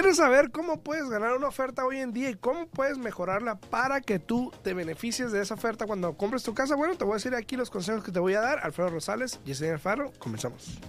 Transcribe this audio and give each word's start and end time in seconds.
¿Quieres 0.00 0.16
saber 0.16 0.50
cómo 0.50 0.80
puedes 0.80 1.10
ganar 1.10 1.36
una 1.36 1.48
oferta 1.48 1.84
hoy 1.84 1.98
en 1.98 2.14
día 2.14 2.30
y 2.30 2.34
cómo 2.34 2.66
puedes 2.68 2.96
mejorarla 2.96 3.56
para 3.56 4.00
que 4.00 4.18
tú 4.18 4.50
te 4.62 4.72
beneficies 4.72 5.30
de 5.30 5.42
esa 5.42 5.52
oferta 5.52 5.86
cuando 5.86 6.16
compres 6.16 6.42
tu 6.42 6.54
casa? 6.54 6.74
Bueno, 6.74 6.96
te 6.96 7.04
voy 7.04 7.12
a 7.12 7.16
decir 7.16 7.34
aquí 7.34 7.54
los 7.54 7.68
consejos 7.68 8.02
que 8.02 8.10
te 8.10 8.18
voy 8.18 8.32
a 8.32 8.40
dar. 8.40 8.60
Alfredo 8.60 8.88
Rosales, 8.88 9.40
Yesenia 9.44 9.74
Alfaro, 9.74 10.10
comenzamos. 10.18 10.80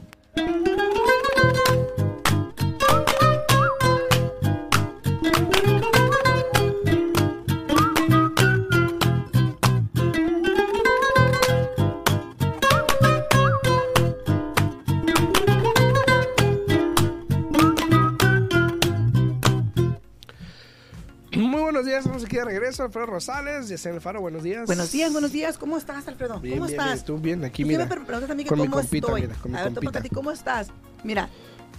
Días, 22.01 22.05
estamos 22.05 22.25
aquí 22.25 22.35
de 22.37 22.45
regreso. 22.45 22.83
Alfredo 22.83 23.05
Rosales, 23.07 23.67
Yesenia 23.69 23.95
Alfaro, 23.97 24.21
buenos 24.21 24.43
días. 24.43 24.65
Buenos 24.65 24.91
días, 24.91 25.11
buenos 25.11 25.31
días. 25.31 25.57
¿Cómo 25.57 25.77
estás, 25.77 26.07
Alfredo? 26.07 26.39
Bien, 26.39 26.55
¿Cómo 26.57 26.67
bien, 26.67 26.79
estás? 26.79 26.93
bien, 26.95 27.05
tú 27.05 27.17
bien, 27.17 27.43
aquí 27.45 27.63
Tú 27.63 27.67
mira. 27.69 27.85
me 27.85 27.95
preguntas 28.05 28.29
a 28.29 28.35
mí 28.35 28.43
que 28.43 28.49
con 28.49 28.59
mi 28.59 28.65
cómo 28.67 28.81
compita, 28.81 29.07
estoy. 29.07 29.21
mira, 29.21 29.35
con 29.41 29.51
mi 29.51 29.57
a 29.57 29.61
ver, 29.63 29.69
tú 29.69 29.75
compita. 29.75 29.91
para 29.91 30.03
ti, 30.03 30.09
¿cómo 30.09 30.31
estás? 30.31 30.67
Mira, 31.03 31.29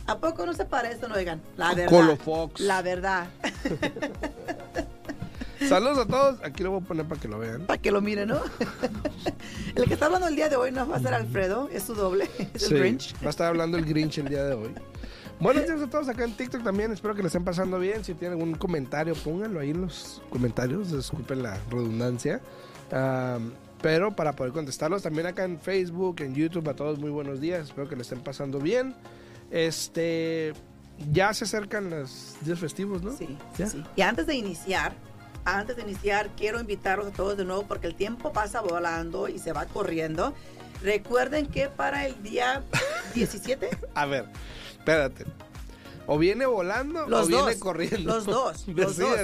¿a 0.07 0.19
poco 0.19 0.47
no 0.47 0.53
se 0.55 0.65
parece, 0.65 1.09
no 1.09 1.15
oigan? 1.15 1.41
La 1.57 1.75
verdad. 1.75 1.91
Colo 1.91 2.17
Fox. 2.17 2.61
La 2.61 2.83
verdad. 2.83 3.29
Saludos 5.69 5.99
a 5.99 6.07
todos. 6.07 6.41
Aquí 6.43 6.63
lo 6.65 6.73
voy 6.73 6.83
a 6.83 6.85
poner 6.85 7.07
para 7.07 7.21
que 7.21 7.29
lo 7.29 7.39
vean. 7.39 7.67
para 7.67 7.81
que 7.81 7.91
lo 7.93 8.01
miren, 8.01 8.29
¿no? 8.31 8.41
el 9.77 9.85
que 9.85 9.95
está 9.95 10.07
hablando 10.07 10.27
el 10.27 10.35
día 10.37 10.49
de 10.49 10.57
hoy 10.57 10.73
no 10.73 10.87
va 10.89 10.97
a 10.97 11.01
ser 11.01 11.15
Alfredo, 11.15 11.69
es 11.73 11.85
su 11.85 11.95
doble, 11.95 12.29
es 12.55 12.63
Sí, 12.63 12.75
el 12.75 12.81
Grinch. 12.81 13.15
Va 13.23 13.29
a 13.29 13.31
estar 13.31 13.47
hablando 13.47 13.79
el 13.79 13.85
Grinch 13.85 14.19
el 14.19 14.29
día 14.29 14.43
de 14.45 14.55
hoy. 14.55 14.75
Buenos 15.43 15.67
días 15.67 15.83
a 15.83 15.91
todos 15.91 16.09
acá 16.09 16.23
en 16.23 16.37
TikTok 16.37 16.63
también. 16.63 16.93
Espero 16.93 17.17
que 17.17 17.23
les 17.25 17.31
estén 17.31 17.43
pasando 17.43 17.81
bien. 17.81 18.05
Si 18.05 18.15
tienen 18.15 18.39
algún 18.39 18.55
comentario, 18.55 19.13
pónganlo 19.17 19.59
ahí 19.59 19.71
en 19.71 19.81
los 19.81 20.23
comentarios. 20.31 20.93
Disculpen 20.93 21.43
la 21.43 21.59
redundancia. 21.69 22.41
Am, 22.93 23.53
pero 23.83 24.15
para 24.15 24.35
poder 24.35 24.53
contestarlos 24.53 25.03
también 25.03 25.27
acá 25.27 25.43
en 25.43 25.59
Facebook, 25.59 26.21
en 26.21 26.37
YouTube, 26.37 26.69
a 26.69 26.75
todos 26.75 27.01
muy 27.01 27.11
buenos 27.11 27.41
días. 27.41 27.65
Espero 27.71 27.89
que 27.89 27.97
les 27.97 28.07
estén 28.07 28.21
pasando 28.21 28.61
bien. 28.61 28.95
Este. 29.51 30.53
Ya 31.11 31.35
se 31.35 31.43
acercan 31.43 31.91
los 31.91 32.37
días 32.43 32.61
festivos, 32.61 33.03
¿no? 33.03 33.11
Sí, 33.11 33.37
¿Ya? 33.59 33.67
sí. 33.67 33.83
Y 33.97 34.03
antes 34.03 34.29
de 34.29 34.37
iniciar, 34.37 34.95
antes 35.45 35.75
de 35.75 35.83
iniciar, 35.83 36.31
quiero 36.37 36.61
invitarlos 36.61 37.09
a 37.09 37.11
todos 37.11 37.37
de 37.37 37.45
nuevo 37.45 37.65
porque 37.67 37.89
el 37.89 37.97
tiempo 37.97 38.33
pasa 38.33 38.61
volando 38.61 39.27
y 39.27 39.41
se 39.41 39.53
va 39.53 39.67
corriendo. 39.67 40.35
Recuerden 40.83 41.47
que 41.47 41.67
para 41.67 42.07
el 42.07 42.23
día 42.23 42.63
17, 43.15 43.71
A 43.95 44.07
ver, 44.07 44.27
espérate. 44.83 45.25
O 46.07 46.19
viene 46.19 46.47
volando 46.47 47.07
Los 47.07 47.27
o 47.27 47.29
viene 47.29 47.57
corriendo. 47.61 48.13
los 48.15 48.25
dos, 48.27 48.67
los 48.67 48.97
dos. 48.97 49.17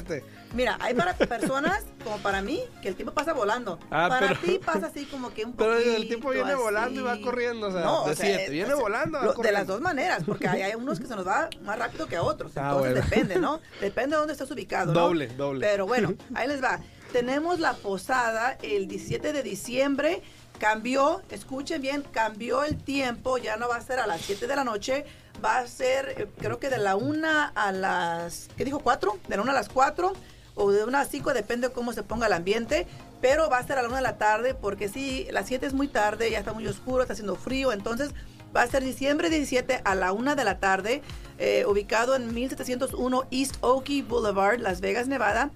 Mira, 0.55 0.79
hay 0.81 0.95
para 0.95 1.13
personas 1.15 1.85
como 2.05 2.17
para 2.19 2.41
mí 2.41 2.61
que 2.81 2.89
el 2.89 2.95
tiempo 2.95 3.13
pasa 3.13 3.33
volando. 3.33 3.79
Ah, 3.91 4.07
para 4.09 4.29
pero- 4.29 4.41
ti 4.41 4.61
pasa 4.65 4.87
así 4.87 5.05
como 5.07 5.35
que 5.35 5.45
un 5.45 5.53
Pero 5.55 5.73
poquito 5.75 5.97
el 5.97 6.07
tiempo 6.09 6.31
viene 6.31 6.53
así. 6.53 6.63
volando 6.63 7.01
y 7.01 7.03
va 7.03 7.21
corriendo, 7.21 7.67
o 7.67 7.73
sea, 7.73 7.81
No, 7.83 8.05
o 8.05 8.09
decídete, 8.09 8.39
sea, 8.45 8.51
viene 8.51 8.73
o 8.73 8.77
sea, 8.77 8.83
volando 8.83 9.19
o 9.19 9.21
va 9.27 9.27
lo- 9.35 9.43
de 9.43 9.53
las 9.53 9.67
dos 9.67 9.81
maneras, 9.81 10.23
porque 10.25 10.47
hay, 10.49 10.63
hay 10.63 10.75
unos 10.77 11.01
que 11.01 11.07
se 11.07 11.17
nos 11.17 11.27
va 11.27 11.51
más 11.63 11.79
rápido 11.79 12.07
que 12.07 12.19
otros. 12.19 12.53
Ah, 12.57 12.71
Entonces 12.71 12.93
bueno. 12.95 13.07
depende, 13.11 13.37
¿no? 13.41 13.61
Depende 13.81 14.15
de 14.15 14.19
dónde 14.21 14.33
estés 14.35 14.51
ubicado. 14.51 14.93
¿no? 14.95 15.01
Doble, 15.01 15.27
doble. 15.27 15.67
Pero 15.67 15.85
bueno, 15.87 16.15
ahí 16.35 16.47
les 16.49 16.63
va. 16.63 16.81
Tenemos 17.13 17.59
la 17.59 17.75
posada 17.75 18.57
el 18.63 18.87
17 18.87 19.33
de 19.33 19.43
diciembre. 19.43 20.23
Cambió, 20.59 21.23
escuchen 21.31 21.81
bien, 21.83 22.03
cambió 22.11 22.65
el 22.65 22.77
tiempo. 22.83 23.39
Ya 23.39 23.57
no 23.57 23.69
va 23.69 23.77
a 23.77 23.81
ser 23.83 23.99
a 24.01 24.07
las 24.07 24.21
7 24.23 24.47
de 24.47 24.57
la 24.57 24.65
noche. 24.65 25.05
Va 25.45 25.59
a 25.59 25.67
ser, 25.67 26.15
eh, 26.17 26.27
creo 26.39 26.59
que 26.59 26.69
de 26.69 26.79
la 26.79 26.97
1 26.97 27.29
a 27.55 27.73
las, 27.73 28.49
¿qué 28.57 28.65
dijo? 28.65 28.81
¿4? 28.81 29.19
De 29.29 29.37
la 29.37 29.43
1 29.43 29.51
a 29.51 29.55
las 29.55 29.69
4 29.69 30.13
o 30.55 30.73
de 30.73 30.85
1 30.85 30.99
a 30.99 31.05
5, 31.05 31.33
depende 31.33 31.69
de 31.69 31.75
cómo 31.75 31.93
se 31.93 32.03
ponga 32.03 32.27
el 32.27 32.33
ambiente. 32.33 32.87
Pero 33.21 33.49
va 33.49 33.59
a 33.59 33.67
ser 33.67 33.79
a 33.79 33.83
la 33.83 33.89
1 33.89 33.97
de 33.97 34.03
la 34.03 34.19
tarde 34.19 34.55
porque 34.55 34.89
sí, 34.89 35.29
las 35.31 35.47
7 35.47 35.67
es 35.67 35.75
muy 35.75 35.89
tarde, 35.89 36.31
ya 36.31 36.39
está 36.39 36.53
muy 36.53 36.67
oscuro, 36.67 37.03
está 37.03 37.13
haciendo 37.13 37.37
frío. 37.37 37.73
Entonces 37.73 38.11
va 38.55 38.63
a 38.63 38.67
ser 38.67 38.85
diciembre 38.85 39.31
17 39.31 39.81
a 39.85 39.95
la 39.95 40.13
1 40.13 40.37
de 40.37 40.45
la 40.45 40.59
tarde, 40.59 41.03
eh, 41.39 41.65
ubicado 41.67 42.15
en 42.17 42.35
1701 42.35 43.25
East 43.31 43.57
Oakey 43.61 44.03
Boulevard, 44.03 44.61
Las 44.61 44.81
Vegas, 44.81 45.09
Nevada. 45.09 45.51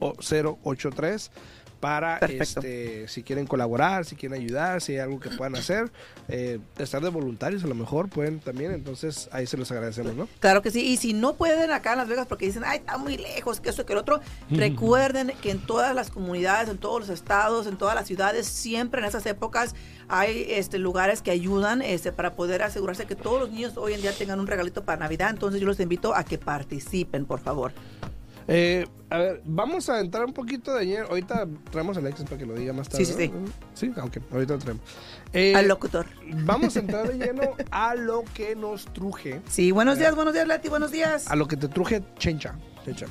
702-613-6083. 0.00 1.30
Para, 1.80 2.18
Perfecto. 2.18 2.60
este, 2.60 3.08
si 3.08 3.22
quieren 3.22 3.46
colaborar, 3.46 4.04
si 4.04 4.16
quieren 4.16 4.40
ayudar, 4.40 4.80
si 4.80 4.92
hay 4.92 4.98
algo 4.98 5.20
que 5.20 5.30
puedan 5.30 5.56
hacer, 5.56 5.90
eh, 6.28 6.58
estar 6.78 7.02
de 7.02 7.10
voluntarios 7.10 7.64
a 7.64 7.66
lo 7.66 7.74
mejor 7.74 8.08
pueden 8.08 8.40
también, 8.40 8.72
entonces 8.72 9.28
ahí 9.30 9.46
se 9.46 9.56
los 9.56 9.70
agradecemos, 9.70 10.14
¿no? 10.14 10.28
Claro 10.40 10.62
que 10.62 10.70
sí. 10.70 10.80
Y 10.86 10.96
si 10.96 11.12
no 11.12 11.34
pueden 11.34 11.70
acá 11.70 11.92
en 11.92 11.98
Las 11.98 12.08
Vegas 12.08 12.26
porque 12.26 12.46
dicen, 12.46 12.62
ay, 12.64 12.78
está 12.78 12.96
muy 12.96 13.18
lejos, 13.18 13.60
que 13.60 13.68
esto, 13.68 13.84
que 13.84 13.92
el 13.92 13.98
otro, 13.98 14.20
recuerden 14.50 15.32
que 15.42 15.50
en 15.50 15.58
todas 15.58 15.94
las 15.94 16.10
comunidades, 16.10 16.68
en 16.68 16.78
todos 16.78 17.00
los 17.00 17.08
estados, 17.10 17.66
en 17.66 17.76
todas 17.76 17.94
las 17.94 18.06
ciudades, 18.06 18.46
siempre 18.46 19.00
en 19.00 19.06
esas 19.06 19.26
épocas 19.26 19.74
hay 20.08 20.46
este, 20.48 20.78
lugares 20.78 21.22
que 21.22 21.30
ayudan 21.30 21.82
este, 21.82 22.12
para 22.12 22.34
poder 22.34 22.62
asegurarse 22.62 23.06
que 23.06 23.16
todos 23.16 23.40
los 23.40 23.50
niños 23.50 23.76
hoy 23.76 23.94
en 23.94 24.00
día 24.00 24.12
tengan 24.12 24.40
un 24.40 24.46
regalito 24.46 24.84
para 24.84 24.98
Navidad. 24.98 25.30
Entonces 25.30 25.60
yo 25.60 25.66
los 25.66 25.80
invito 25.80 26.14
a 26.14 26.24
que 26.24 26.38
participen, 26.38 27.26
por 27.26 27.40
favor. 27.40 27.72
Eh, 28.48 28.86
a 29.10 29.18
ver, 29.18 29.42
vamos 29.44 29.88
a 29.88 30.00
entrar 30.00 30.24
un 30.24 30.32
poquito 30.32 30.74
de 30.74 30.80
ayer. 30.80 31.06
Ahorita 31.08 31.46
traemos 31.70 31.96
a 31.96 32.00
Alexis 32.00 32.24
para 32.24 32.38
que 32.38 32.46
lo 32.46 32.54
diga 32.54 32.72
más 32.72 32.88
tarde. 32.88 33.04
Sí, 33.04 33.12
sí, 33.12 33.28
¿no? 33.28 33.44
Sí, 33.74 33.92
aunque 33.96 34.20
ahorita 34.32 34.54
lo 34.54 34.58
traemos. 34.58 34.82
Eh, 35.32 35.54
Al 35.54 35.68
locutor. 35.68 36.06
vamos 36.44 36.76
a 36.76 36.80
entrar 36.80 37.08
de 37.08 37.18
lleno 37.26 37.54
a 37.70 37.94
lo 37.94 38.24
que 38.34 38.56
nos 38.56 38.84
truje. 38.86 39.40
Sí, 39.48 39.70
buenos 39.70 39.98
días, 39.98 40.14
buenos 40.14 40.34
días, 40.34 40.46
Leti, 40.46 40.68
buenos 40.68 40.90
días. 40.90 41.28
A 41.30 41.36
lo 41.36 41.46
que 41.46 41.56
te 41.56 41.68
truje 41.68 42.02
Chencha. 42.18 42.54
Chencha. 42.84 43.06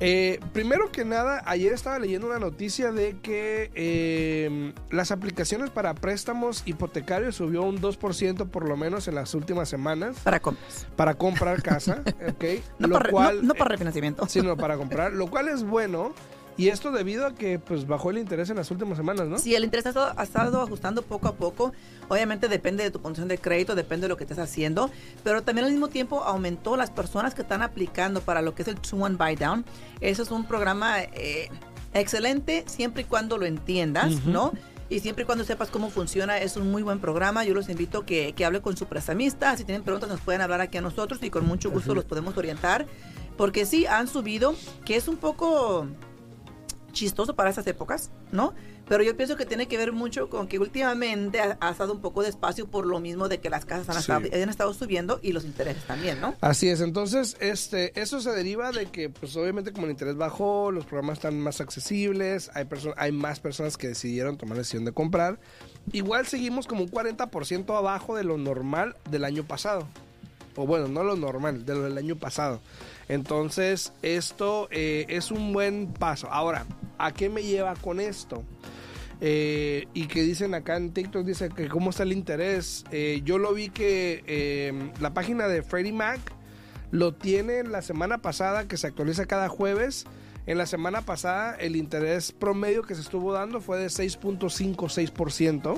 Eh, 0.00 0.40
primero 0.52 0.90
que 0.92 1.04
nada, 1.04 1.42
ayer 1.46 1.72
estaba 1.72 1.98
leyendo 1.98 2.26
una 2.26 2.38
noticia 2.38 2.92
de 2.92 3.16
que 3.22 3.70
eh, 3.74 4.72
las 4.90 5.10
aplicaciones 5.10 5.70
para 5.70 5.94
préstamos 5.94 6.62
hipotecarios 6.66 7.36
subió 7.36 7.62
un 7.62 7.80
2% 7.80 8.48
por 8.50 8.68
lo 8.68 8.76
menos 8.76 9.08
en 9.08 9.14
las 9.14 9.32
últimas 9.34 9.68
semanas 9.68 10.16
Para 10.22 10.40
compras. 10.40 10.86
para 10.96 11.14
comprar 11.14 11.62
casa, 11.62 12.02
¿ok? 12.28 12.44
No, 12.78 12.88
Lo 12.88 12.94
para, 12.94 13.04
re- 13.06 13.10
cual, 13.12 13.36
no, 13.42 13.48
no 13.48 13.54
para 13.54 13.68
eh, 13.70 13.72
refinanciamiento. 13.76 14.26
sino 14.28 14.56
para 14.56 14.76
comprar, 14.76 15.12
lo 15.12 15.28
cual 15.28 15.48
es 15.48 15.62
bueno. 15.64 16.12
Y 16.58 16.68
esto 16.68 16.90
debido 16.90 17.26
a 17.26 17.34
que 17.34 17.58
pues 17.58 17.86
bajó 17.86 18.10
el 18.10 18.18
interés 18.18 18.48
en 18.48 18.56
las 18.56 18.70
últimas 18.70 18.96
semanas, 18.96 19.26
¿no? 19.28 19.38
Sí, 19.38 19.54
el 19.54 19.64
interés 19.64 19.86
ha 19.86 19.90
estado, 19.90 20.12
ha 20.16 20.22
estado 20.22 20.62
ajustando 20.62 21.02
poco 21.02 21.28
a 21.28 21.34
poco. 21.34 21.72
Obviamente 22.08 22.48
depende 22.48 22.82
de 22.82 22.90
tu 22.90 23.02
condición 23.02 23.28
de 23.28 23.36
crédito, 23.36 23.74
depende 23.74 24.04
de 24.04 24.08
lo 24.08 24.16
que 24.16 24.24
estés 24.24 24.38
haciendo, 24.38 24.90
pero 25.22 25.42
también 25.42 25.66
al 25.66 25.72
mismo 25.72 25.88
tiempo 25.88 26.22
aumentó 26.22 26.76
las 26.76 26.90
personas 26.90 27.34
que 27.34 27.42
están 27.42 27.62
aplicando 27.62 28.22
para 28.22 28.40
lo 28.40 28.54
que 28.54 28.62
es 28.62 28.68
el 28.68 28.80
2-1 28.80 29.18
Buy 29.18 29.36
Down. 29.36 29.64
Eso 30.00 30.22
es 30.22 30.30
un 30.30 30.46
programa 30.46 31.02
eh, 31.02 31.50
excelente 31.92 32.64
siempre 32.66 33.02
y 33.02 33.04
cuando 33.04 33.36
lo 33.36 33.44
entiendas. 33.44 34.24
¿no? 34.24 34.52
y 34.88 35.00
siempre 35.00 35.24
y 35.24 35.26
cuando 35.26 35.44
sepas 35.44 35.68
cómo 35.68 35.90
funciona, 35.90 36.38
es 36.38 36.56
un 36.56 36.70
muy 36.70 36.82
buen 36.82 37.00
programa. 37.00 37.44
Yo 37.44 37.54
los 37.54 37.68
invito 37.68 37.98
a 37.98 38.06
que, 38.06 38.32
que 38.34 38.44
hable 38.44 38.60
con 38.60 38.76
su 38.76 38.86
prestamista. 38.86 39.56
Si 39.56 39.64
tienen 39.64 39.82
preguntas, 39.82 40.08
nos 40.08 40.20
pueden 40.20 40.40
hablar 40.40 40.60
aquí 40.60 40.78
a 40.78 40.80
nosotros 40.80 41.18
y 41.22 41.30
con 41.30 41.44
mucho 41.44 41.70
gusto 41.70 41.94
los 41.94 42.04
podemos 42.04 42.36
orientar. 42.36 42.86
Porque 43.36 43.66
sí, 43.66 43.84
han 43.86 44.08
subido, 44.08 44.54
que 44.84 44.96
es 44.96 45.08
un 45.08 45.16
poco 45.16 45.88
chistoso 46.96 47.36
para 47.36 47.50
esas 47.50 47.66
épocas, 47.66 48.10
¿no? 48.32 48.54
Pero 48.88 49.02
yo 49.02 49.16
pienso 49.16 49.36
que 49.36 49.44
tiene 49.46 49.68
que 49.68 49.76
ver 49.76 49.92
mucho 49.92 50.28
con 50.30 50.46
que 50.48 50.58
últimamente 50.58 51.40
ha, 51.40 51.56
ha 51.60 51.70
estado 51.70 51.92
un 51.92 52.00
poco 52.00 52.22
despacio 52.22 52.66
por 52.68 52.86
lo 52.86 52.98
mismo 53.00 53.28
de 53.28 53.38
que 53.38 53.50
las 53.50 53.64
casas 53.64 53.88
han, 53.88 53.94
Sí. 53.96 54.12
estado, 54.28 54.42
han 54.42 54.48
estado 54.48 54.72
subiendo 54.74 55.18
y 55.22 55.32
los 55.32 55.44
intereses 55.44 55.84
también, 55.84 56.20
¿no? 56.20 56.34
Así 56.40 56.68
es, 56.68 56.80
entonces 56.80 57.36
este, 57.40 58.00
eso 58.00 58.20
se 58.20 58.30
deriva 58.30 58.72
de 58.72 58.86
que 58.86 59.10
pues 59.10 59.36
obviamente 59.36 59.72
como 59.72 59.86
el 59.86 59.92
interés 59.92 60.16
bajó, 60.16 60.70
los 60.72 60.84
programas 60.86 61.18
están 61.18 61.38
más 61.40 61.60
accesibles, 61.60 62.50
hay, 62.54 62.66
hay 62.96 63.12
más 63.12 63.40
personas 63.40 63.76
que 63.76 63.88
decidieron 63.88 64.38
tomar 64.38 64.56
la 64.56 64.60
decisión 64.62 64.84
de 64.84 64.92
comprar. 64.92 65.38
Igual 65.92 66.26
seguimos 66.26 66.66
como 66.66 66.82
un 66.82 66.90
40% 66.90 67.76
abajo 67.76 68.16
de 68.16 68.24
lo 68.24 68.38
normal 68.38 68.96
del 69.10 69.24
año 69.24 69.44
pasado. 69.44 69.86
O 70.58 70.66
bueno, 70.66 70.88
no 70.88 71.04
lo 71.04 71.16
normal, 71.16 71.66
de 71.66 71.74
lo 71.74 71.82
del 71.82 71.98
año 71.98 72.16
pasado. 72.16 72.60
Entonces, 73.08 73.92
esto 74.02 74.68
eh, 74.70 75.04
es 75.08 75.30
un 75.30 75.52
buen 75.52 75.92
paso. 75.92 76.28
Ahora, 76.30 76.64
¿a 76.98 77.12
qué 77.12 77.28
me 77.28 77.42
lleva 77.42 77.74
con 77.74 78.00
esto? 78.00 78.42
Eh, 79.20 79.86
y 79.94 80.06
que 80.08 80.22
dicen 80.22 80.54
acá 80.54 80.76
en 80.76 80.92
TikTok, 80.92 81.24
dice 81.24 81.48
que 81.48 81.68
cómo 81.68 81.90
está 81.90 82.02
el 82.02 82.12
interés. 82.12 82.84
Eh, 82.90 83.22
yo 83.24 83.38
lo 83.38 83.54
vi 83.54 83.70
que 83.70 84.22
eh, 84.26 84.72
la 85.00 85.14
página 85.14 85.48
de 85.48 85.62
Freddie 85.62 85.92
Mac 85.92 86.20
lo 86.90 87.14
tiene 87.14 87.62
la 87.64 87.80
semana 87.82 88.18
pasada, 88.18 88.68
que 88.68 88.76
se 88.76 88.86
actualiza 88.86 89.26
cada 89.26 89.48
jueves. 89.48 90.04
En 90.46 90.58
la 90.58 90.66
semana 90.66 91.00
pasada 91.02 91.56
el 91.56 91.74
interés 91.76 92.30
promedio 92.32 92.82
que 92.82 92.94
se 92.94 93.00
estuvo 93.00 93.32
dando 93.32 93.60
fue 93.60 93.78
de 93.78 93.86
6.56% 93.86 95.76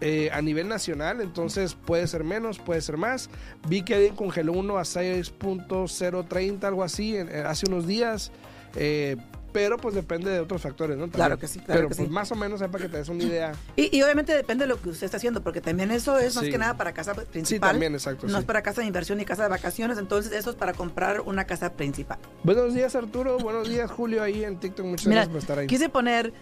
eh, 0.00 0.30
a 0.32 0.40
nivel 0.42 0.68
nacional, 0.68 1.20
entonces 1.20 1.74
puede 1.74 2.06
ser 2.06 2.24
menos, 2.24 2.58
puede 2.58 2.80
ser 2.80 2.96
más. 2.96 3.28
Vi 3.68 3.82
que 3.82 3.94
alguien 3.94 4.14
congeló 4.16 4.52
uno 4.52 4.78
a 4.78 4.82
6.030, 4.84 6.64
algo 6.64 6.82
así, 6.82 7.16
en- 7.16 7.28
hace 7.46 7.66
unos 7.68 7.86
días. 7.86 8.30
eh, 8.76 9.16
pero 9.54 9.76
pues 9.78 9.94
depende 9.94 10.32
de 10.32 10.40
otros 10.40 10.60
factores, 10.62 10.96
¿no? 10.96 11.04
También. 11.04 11.14
Claro 11.26 11.38
que 11.38 11.46
sí, 11.46 11.60
claro 11.60 11.74
pero 11.78 11.88
que 11.88 11.94
pues 11.94 12.08
sí. 12.08 12.12
más 12.12 12.32
o 12.32 12.34
menos 12.34 12.60
para 12.60 12.78
que 12.82 12.88
te 12.88 12.96
des 12.96 13.08
una 13.08 13.22
idea. 13.22 13.52
Y, 13.76 13.96
y 13.96 14.02
obviamente 14.02 14.34
depende 14.34 14.64
de 14.64 14.68
lo 14.68 14.82
que 14.82 14.88
usted 14.88 15.04
está 15.04 15.16
haciendo, 15.18 15.44
porque 15.44 15.60
también 15.60 15.92
eso 15.92 16.18
es 16.18 16.34
más 16.34 16.44
Sí. 16.44 16.50
que 16.50 16.58
nada 16.58 16.76
para 16.76 16.92
casa 16.92 17.14
Sí, 17.14 17.20
principal. 17.30 17.70
también, 17.70 17.94
exacto. 17.94 18.26
No 18.26 18.32
sí. 18.32 18.38
es 18.40 18.44
para 18.44 18.62
casa 18.62 18.80
de 18.80 18.88
inversión 18.88 19.16
ni 19.18 19.24
casa 19.24 19.44
de 19.44 19.48
vacaciones, 19.50 19.96
entonces 19.98 20.32
eso 20.32 20.50
es 20.50 20.56
para 20.56 20.72
comprar 20.72 21.20
una 21.20 21.44
casa 21.44 21.72
principal. 21.72 22.18
Buenos 22.42 22.74
días 22.74 22.96
Arturo, 22.96 23.38
buenos 23.38 23.68
días 23.68 23.88
Julio 23.92 24.24
ahí 24.24 24.42
en 24.42 24.58
TikTok, 24.58 24.84
muchas 24.86 25.06
Mira, 25.06 25.20
gracias 25.20 25.32
por 25.32 25.38
estar 25.40 25.58
ahí. 25.60 25.66
quise 25.68 25.88
poner, 25.88 26.32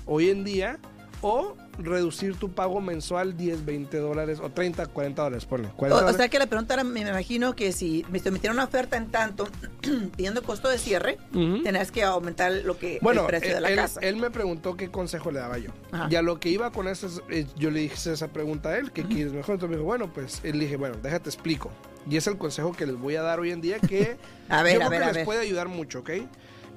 hoy 0.05 0.29
en 0.29 0.43
día 0.43 0.79
o 1.27 1.55
reducir 1.79 2.35
tu 2.37 2.51
pago 2.53 2.79
mensual 2.81 3.35
10, 3.35 3.65
20 3.65 3.97
dólares 3.97 4.39
o 4.39 4.51
30, 4.51 4.85
40 4.85 5.23
dólares? 5.23 5.45
Ponle. 5.45 5.69
40 5.75 5.83
O, 5.83 5.97
o 5.97 6.01
dólares. 6.01 6.17
sea 6.17 6.29
que 6.29 6.37
la 6.37 6.45
pregunta 6.45 6.75
era, 6.75 6.83
me 6.83 6.99
imagino 7.01 7.55
que 7.55 7.71
si 7.71 8.05
me 8.11 8.19
sometieron 8.19 8.57
una 8.57 8.65
oferta 8.65 8.95
en 8.95 9.09
tanto, 9.09 9.47
pidiendo 10.15 10.43
costo 10.43 10.69
de 10.69 10.77
cierre, 10.77 11.17
Ujú. 11.33 11.63
tenías 11.63 11.91
que 11.91 12.03
aumentar 12.03 12.51
lo 12.63 12.77
que 12.77 12.99
Bueno, 13.01 13.21
el 13.21 13.27
precio 13.27 13.55
de 13.55 13.61
la 13.61 13.69
él, 13.69 13.75
casa. 13.75 13.99
él 14.01 14.17
me 14.17 14.29
preguntó 14.29 14.77
qué 14.77 14.91
consejo 14.91 15.31
le 15.31 15.39
daba 15.39 15.57
yo. 15.57 15.71
Ajá. 15.91 16.07
Y 16.11 16.15
a 16.15 16.21
lo 16.21 16.39
que 16.39 16.49
iba 16.49 16.71
con 16.71 16.87
eso, 16.87 17.07
es, 17.07 17.21
eh, 17.29 17.47
yo 17.57 17.71
le 17.71 17.79
dije 17.79 17.95
esa 18.11 18.27
pregunta 18.27 18.69
a 18.69 18.77
él, 18.77 18.91
¿qué 18.91 19.03
quieres 19.03 19.33
mejor? 19.33 19.55
Entonces 19.55 19.69
me 19.71 19.75
dijo, 19.77 19.85
bueno, 19.85 20.13
pues 20.13 20.41
él 20.43 20.59
dije, 20.59 20.77
bueno, 20.77 20.95
déjate 21.01 21.29
explico. 21.29 21.71
Y 22.07 22.17
es 22.17 22.27
el 22.27 22.37
consejo 22.37 22.71
que 22.71 22.85
les 22.85 22.97
voy 22.99 23.15
a 23.15 23.23
dar 23.23 23.39
hoy 23.39 23.49
en 23.49 23.61
día 23.61 23.79
que 23.79 24.17
A 24.49 24.61
ver, 24.61 24.75
yo 24.79 24.85
a 24.85 24.87
creo 24.87 24.89
ver, 24.91 24.99
que 24.99 25.03
a 25.03 25.07
les 25.07 25.15
ver. 25.15 25.25
puede 25.25 25.39
ayudar 25.39 25.67
mucho, 25.69 25.99
¿ok? 26.01 26.11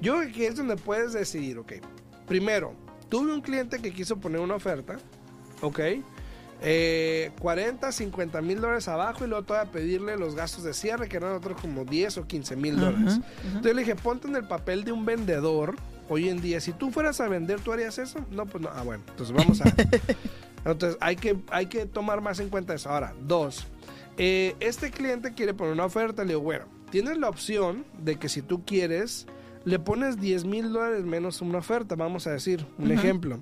Yo 0.01 0.17
creo 0.17 0.31
que 0.33 0.47
es 0.47 0.55
donde 0.55 0.75
puedes 0.75 1.13
decidir, 1.13 1.59
¿ok? 1.59 1.73
Primero, 2.25 2.73
tuve 3.09 3.33
un 3.33 3.41
cliente 3.41 3.79
que 3.79 3.91
quiso 3.91 4.17
poner 4.17 4.39
una 4.41 4.55
oferta, 4.55 4.97
¿ok? 5.61 5.79
Eh, 6.61 7.31
40, 7.39 7.91
50 7.91 8.41
mil 8.41 8.59
dólares 8.59 8.87
abajo 8.89 9.23
y 9.23 9.27
luego 9.27 9.45
todavía 9.45 9.71
pedirle 9.71 10.17
los 10.17 10.35
gastos 10.35 10.63
de 10.63 10.73
cierre, 10.73 11.07
que 11.07 11.17
eran 11.17 11.33
otros 11.33 11.59
como 11.61 11.85
10 11.85 12.17
o 12.17 12.27
15 12.27 12.55
mil 12.57 12.77
dólares. 12.79 13.19
Entonces 13.45 13.75
le 13.75 13.81
dije, 13.81 13.95
ponte 13.95 14.27
en 14.27 14.35
el 14.35 14.45
papel 14.45 14.83
de 14.83 14.91
un 14.91 15.05
vendedor 15.05 15.75
hoy 16.09 16.27
en 16.27 16.41
día. 16.41 16.59
Si 16.59 16.73
tú 16.73 16.91
fueras 16.91 17.21
a 17.21 17.29
vender, 17.29 17.61
¿tú 17.61 17.71
harías 17.71 17.97
eso? 17.97 18.19
No, 18.31 18.45
pues 18.45 18.61
no. 18.61 18.69
Ah, 18.73 18.83
bueno, 18.83 19.03
entonces 19.09 19.33
vamos 19.35 19.61
a... 19.61 19.73
entonces 20.69 20.97
hay 20.99 21.15
que, 21.15 21.37
hay 21.49 21.67
que 21.67 21.85
tomar 21.85 22.19
más 22.19 22.39
en 22.41 22.49
cuenta 22.49 22.73
eso. 22.73 22.89
Ahora, 22.89 23.13
dos. 23.21 23.65
eh, 24.17 24.55
este 24.59 24.91
cliente 24.91 25.33
quiere 25.33 25.53
poner 25.53 25.71
una 25.73 25.85
oferta. 25.85 26.23
Le 26.23 26.29
digo, 26.29 26.41
bueno, 26.41 26.65
tienes 26.91 27.17
la 27.17 27.29
opción 27.29 27.85
de 28.03 28.17
que 28.17 28.27
si 28.27 28.41
tú 28.41 28.65
quieres, 28.65 29.27
le 29.65 29.79
pones 29.79 30.19
10 30.19 30.45
mil 30.45 30.71
dólares 30.71 31.03
menos 31.05 31.41
una 31.41 31.59
oferta. 31.59 31.95
Vamos 31.95 32.27
a 32.27 32.31
decir, 32.31 32.65
un 32.77 32.91
ejemplo. 32.91 33.39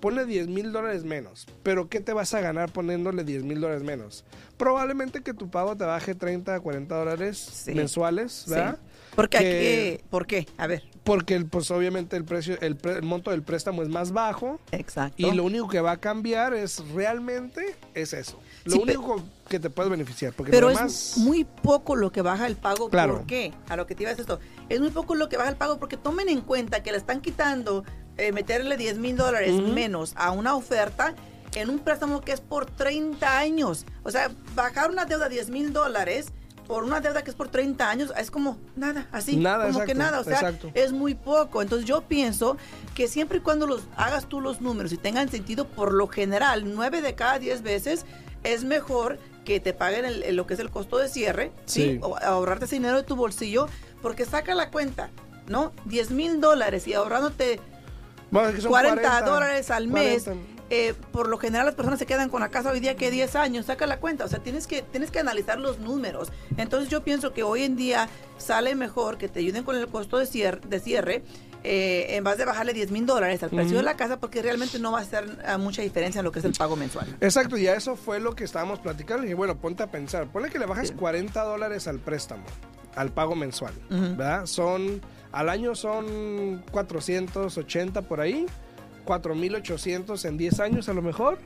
Pone 0.00 0.24
10 0.24 0.48
mil 0.48 0.72
dólares 0.72 1.04
menos. 1.04 1.46
Pero 1.62 1.88
¿qué 1.88 2.00
te 2.00 2.12
vas 2.14 2.32
a 2.34 2.40
ganar 2.40 2.72
poniéndole 2.72 3.22
10 3.22 3.44
mil 3.44 3.60
dólares 3.60 3.82
menos? 3.82 4.24
Probablemente 4.56 5.20
que 5.22 5.34
tu 5.34 5.50
pago 5.50 5.76
te 5.76 5.84
baje 5.84 6.14
30 6.14 6.54
a 6.54 6.60
40 6.60 6.94
dólares 6.96 7.36
Sí. 7.38 7.74
mensuales, 7.74 8.32
Sí. 8.32 8.50
¿verdad? 8.50 8.78
Porque 9.14 9.38
que- 9.38 9.94
aquí, 9.98 10.04
¿por 10.08 10.26
qué? 10.26 10.46
A 10.56 10.66
ver, 10.66 10.84
Porque 11.10 11.34
el- 11.34 11.46
pues 11.46 11.70
obviamente 11.72 12.16
el 12.16 12.24
precio, 12.24 12.56
el, 12.60 12.76
pre- 12.76 12.94
el 12.98 13.02
monto 13.02 13.32
del 13.32 13.42
préstamo 13.42 13.82
es 13.82 13.88
más 13.88 14.12
bajo 14.12 14.60
exacto. 14.70 15.14
y 15.18 15.32
lo 15.32 15.42
único 15.42 15.66
que 15.68 15.80
va 15.80 15.90
a 15.90 15.96
cambiar 15.96 16.54
es 16.54 16.84
realmente 16.94 17.74
es 17.94 18.12
eso. 18.12 18.38
Lo 18.64 18.74
Sí, 18.76 18.78
único 18.82 19.20
que 19.48 19.58
te 19.58 19.70
puedes 19.70 19.90
beneficiar. 19.90 20.32
Porque 20.34 20.52
Pero 20.52 20.70
es 20.70 21.16
muy 21.18 21.44
poco 21.44 21.96
lo 21.96 22.12
que 22.12 22.22
baja 22.22 22.46
el 22.46 22.54
pago. 22.56 22.88
Claro. 22.90 23.16
¿Por 23.18 23.26
qué? 23.26 23.52
A 23.68 23.74
lo 23.76 23.86
que 23.88 23.94
te 23.96 24.04
iba 24.04 24.10
a 24.10 24.14
decir 24.14 24.22
esto. 24.22 24.38
Es 24.68 24.78
muy 24.80 24.90
poco 24.90 25.16
lo 25.16 25.28
que 25.28 25.36
baja 25.36 25.50
el 25.50 25.56
pago 25.56 25.78
porque 25.80 25.96
tomen 25.96 26.28
en 26.28 26.42
cuenta 26.42 26.82
que 26.84 26.92
le 26.92 26.98
están 26.98 27.20
quitando, 27.20 27.84
eh, 28.16 28.30
meterle 28.30 28.76
10 28.76 28.98
mil 28.98 29.16
dólares 29.16 29.52
menos 29.60 30.12
a 30.16 30.30
una 30.30 30.54
oferta 30.54 31.14
en 31.56 31.70
un 31.70 31.80
préstamo 31.80 32.20
que 32.20 32.30
es 32.30 32.40
por 32.40 32.66
30 32.66 33.36
años. 33.38 33.84
O 34.04 34.12
sea, 34.12 34.30
bajar 34.54 34.90
una 34.90 35.06
deuda 35.06 35.28
de 35.28 35.34
10 35.34 35.50
mil 35.50 35.72
dólares 35.72 36.26
por 36.70 36.84
una 36.84 37.00
deuda 37.00 37.22
que 37.24 37.30
es 37.30 37.36
por 37.36 37.48
30 37.48 37.90
años 37.90 38.12
es 38.16 38.30
como 38.30 38.56
nada, 38.76 39.08
así. 39.10 39.36
Nada, 39.36 39.66
como 39.72 39.84
que 39.84 39.92
nada. 39.96 40.20
O 40.20 40.22
sea, 40.24 40.34
exacto. 40.34 40.70
es 40.74 40.92
muy 40.92 41.16
poco. 41.16 41.62
Entonces 41.62 41.84
yo 41.84 42.02
pienso 42.02 42.56
que 42.94 43.08
siempre 43.08 43.38
y 43.38 43.40
cuando 43.40 43.66
los 43.66 43.82
hagas 43.96 44.26
tú 44.28 44.40
los 44.40 44.60
números 44.60 44.92
y 44.92 44.96
tengan 44.96 45.28
sentido, 45.28 45.66
por 45.66 45.92
lo 45.92 46.06
general, 46.06 46.72
9 46.72 47.02
de 47.02 47.16
cada 47.16 47.40
10 47.40 47.62
veces 47.62 48.06
es 48.44 48.62
mejor 48.62 49.18
que 49.44 49.58
te 49.58 49.72
paguen 49.74 50.04
el- 50.04 50.22
el- 50.22 50.36
lo 50.36 50.46
que 50.46 50.54
es 50.54 50.60
el 50.60 50.70
costo 50.70 50.96
de 50.98 51.08
cierre, 51.08 51.50
¿sí? 51.66 51.94
Sí. 51.94 51.98
O 52.02 52.16
ahorrarte 52.18 52.66
ese 52.66 52.76
dinero 52.76 52.98
de 52.98 53.02
tu 53.02 53.16
bolsillo, 53.16 53.66
porque 54.00 54.24
saca 54.24 54.54
la 54.54 54.70
cuenta, 54.70 55.10
¿no? 55.48 55.72
10 55.86 56.12
mil 56.12 56.40
dólares 56.40 56.86
y 56.86 56.94
ahorrándote 56.94 57.58
bueno, 58.30 58.50
es 58.50 58.54
que 58.54 58.60
son 58.60 58.70
40, 58.70 59.22
dólares 59.22 59.72
al 59.72 59.88
mes. 59.88 60.24
40. 60.70 60.76
eh, 60.76 60.94
por 61.12 61.28
lo 61.28 61.38
general 61.38 61.66
las 61.66 61.74
personas 61.74 61.98
se 61.98 62.06
quedan 62.06 62.28
con 62.28 62.40
la 62.40 62.48
casa 62.48 62.70
hoy 62.70 62.80
día 62.80 62.96
que 62.96 63.10
10 63.10 63.36
años, 63.36 63.66
saca 63.66 63.86
la 63.86 63.98
cuenta, 63.98 64.24
o 64.24 64.28
sea, 64.28 64.38
tienes 64.38 64.66
que, 64.66 64.82
tienes 64.82 65.10
que 65.10 65.18
analizar 65.18 65.58
los 65.58 65.78
números. 65.80 66.32
Entonces 66.56 66.88
yo 66.88 67.02
pienso 67.02 67.32
que 67.32 67.42
hoy 67.42 67.64
en 67.64 67.76
día 67.76 68.08
sale 68.38 68.74
mejor 68.74 69.18
que 69.18 69.28
te 69.28 69.40
ayuden 69.40 69.64
con 69.64 69.76
el 69.76 69.86
costo 69.88 70.18
de 70.18 70.26
cierre, 70.26 70.60
de 70.66 70.80
cierre 70.80 71.22
eh, 71.62 72.16
en 72.16 72.24
vez 72.24 72.38
de 72.38 72.46
bajarle 72.46 72.72
10 72.72 72.90
mil 72.90 73.04
dólares 73.04 73.42
al 73.42 73.50
precio 73.50 73.76
de 73.76 73.82
la 73.82 73.96
casa, 73.96 74.18
porque 74.18 74.40
realmente 74.40 74.78
no 74.78 74.92
va 74.92 75.00
a 75.00 75.02
hacer 75.02 75.42
ah, 75.46 75.58
mucha 75.58 75.82
diferencia 75.82 76.20
en 76.20 76.24
lo 76.24 76.32
que 76.32 76.38
es 76.38 76.44
el 76.44 76.52
pago 76.52 76.76
mensual. 76.76 77.06
Exacto, 77.20 77.58
y 77.58 77.66
a 77.66 77.74
eso 77.74 77.96
fue 77.96 78.18
lo 78.18 78.34
que 78.34 78.44
estábamos 78.44 78.78
platicando. 78.78 79.26
Y 79.26 79.34
bueno, 79.34 79.58
ponte 79.58 79.82
a 79.82 79.90
pensar, 79.90 80.26
ponle 80.28 80.48
que 80.48 80.58
le 80.58 80.66
bajas 80.66 80.92
40 80.92 81.42
dólares 81.42 81.86
al 81.86 81.98
préstamo, 81.98 82.44
al 82.94 83.10
pago 83.10 83.34
mensual, 83.34 83.74
¿verdad? 83.90 84.46
Son, 84.46 85.02
al 85.32 85.50
año 85.50 85.74
son 85.74 86.64
480 86.70 88.02
por 88.02 88.20
ahí. 88.20 88.46
4.800 89.04 90.24
en 90.24 90.36
10 90.36 90.60
años 90.60 90.88
a 90.88 90.94
lo 90.94 91.02
mejor. 91.02 91.38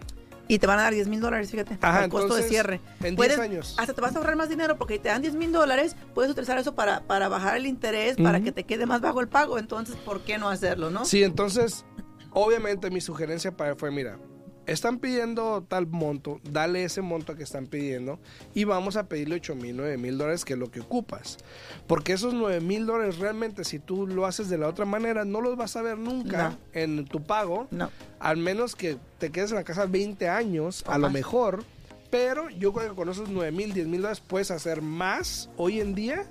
Y 0.46 0.58
te 0.58 0.66
van 0.66 0.78
a 0.78 0.82
dar 0.82 0.92
10 0.92 1.08
mil 1.08 1.20
dólares, 1.20 1.50
fíjate, 1.50 1.78
Ajá, 1.80 2.08
costo 2.08 2.34
de 2.34 2.42
cierre. 2.42 2.80
En 3.02 3.16
10 3.16 3.38
años. 3.38 3.76
Hasta 3.78 3.94
te 3.94 4.00
vas 4.02 4.14
a 4.14 4.18
ahorrar 4.18 4.36
más 4.36 4.50
dinero 4.50 4.76
porque 4.76 4.98
te 4.98 5.08
dan 5.08 5.22
10 5.22 5.36
mil 5.36 5.52
dólares, 5.52 5.96
puedes 6.14 6.30
utilizar 6.30 6.58
eso 6.58 6.74
para, 6.74 7.00
para 7.00 7.28
bajar 7.28 7.56
el 7.56 7.66
interés, 7.66 8.16
para 8.16 8.40
que 8.40 8.52
te 8.52 8.64
quede 8.64 8.84
más 8.84 9.00
bajo 9.00 9.20
el 9.20 9.28
pago. 9.28 9.58
Entonces, 9.58 9.96
¿por 9.96 10.20
qué 10.20 10.36
no 10.36 10.50
hacerlo, 10.50 10.90
no? 10.90 11.06
Sí, 11.06 11.22
entonces, 11.22 11.86
obviamente 12.30 12.90
mi 12.90 13.00
sugerencia 13.00 13.56
para 13.56 13.74
fue, 13.74 13.90
mira, 13.90 14.18
están 14.66 14.98
pidiendo 14.98 15.64
tal 15.66 15.86
monto, 15.86 16.40
dale 16.50 16.84
ese 16.84 17.02
monto 17.02 17.36
que 17.36 17.42
están 17.42 17.66
pidiendo 17.66 18.18
y 18.54 18.64
vamos 18.64 18.96
a 18.96 19.08
pedirle 19.08 19.36
8 19.36 19.54
mil, 19.54 19.76
9 19.76 19.98
mil 19.98 20.18
dólares, 20.18 20.44
que 20.44 20.54
es 20.54 20.58
lo 20.58 20.70
que 20.70 20.80
ocupas. 20.80 21.38
Porque 21.86 22.12
esos 22.12 22.34
9 22.34 22.60
mil 22.60 22.86
dólares 22.86 23.18
realmente, 23.18 23.64
si 23.64 23.78
tú 23.78 24.06
lo 24.06 24.26
haces 24.26 24.48
de 24.48 24.58
la 24.58 24.68
otra 24.68 24.84
manera, 24.84 25.24
no 25.24 25.40
los 25.40 25.56
vas 25.56 25.76
a 25.76 25.82
ver 25.82 25.98
nunca 25.98 26.56
en 26.72 27.04
tu 27.04 27.22
pago. 27.22 27.66
No. 27.70 27.90
Al 28.20 28.36
menos 28.36 28.74
que 28.74 28.96
te 29.18 29.30
quedes 29.30 29.50
en 29.50 29.56
la 29.56 29.64
casa 29.64 29.86
20 29.86 30.28
años, 30.28 30.84
a 30.86 30.98
lo 30.98 31.10
mejor. 31.10 31.64
Pero 32.10 32.48
yo 32.48 32.72
creo 32.72 32.90
que 32.90 32.94
con 32.94 33.08
esos 33.08 33.28
9 33.28 33.50
mil, 33.50 33.74
10 33.74 33.88
mil 33.88 34.00
dólares 34.00 34.22
puedes 34.24 34.52
hacer 34.52 34.82
más 34.82 35.50
hoy 35.56 35.80
en 35.80 35.94
día 35.94 36.26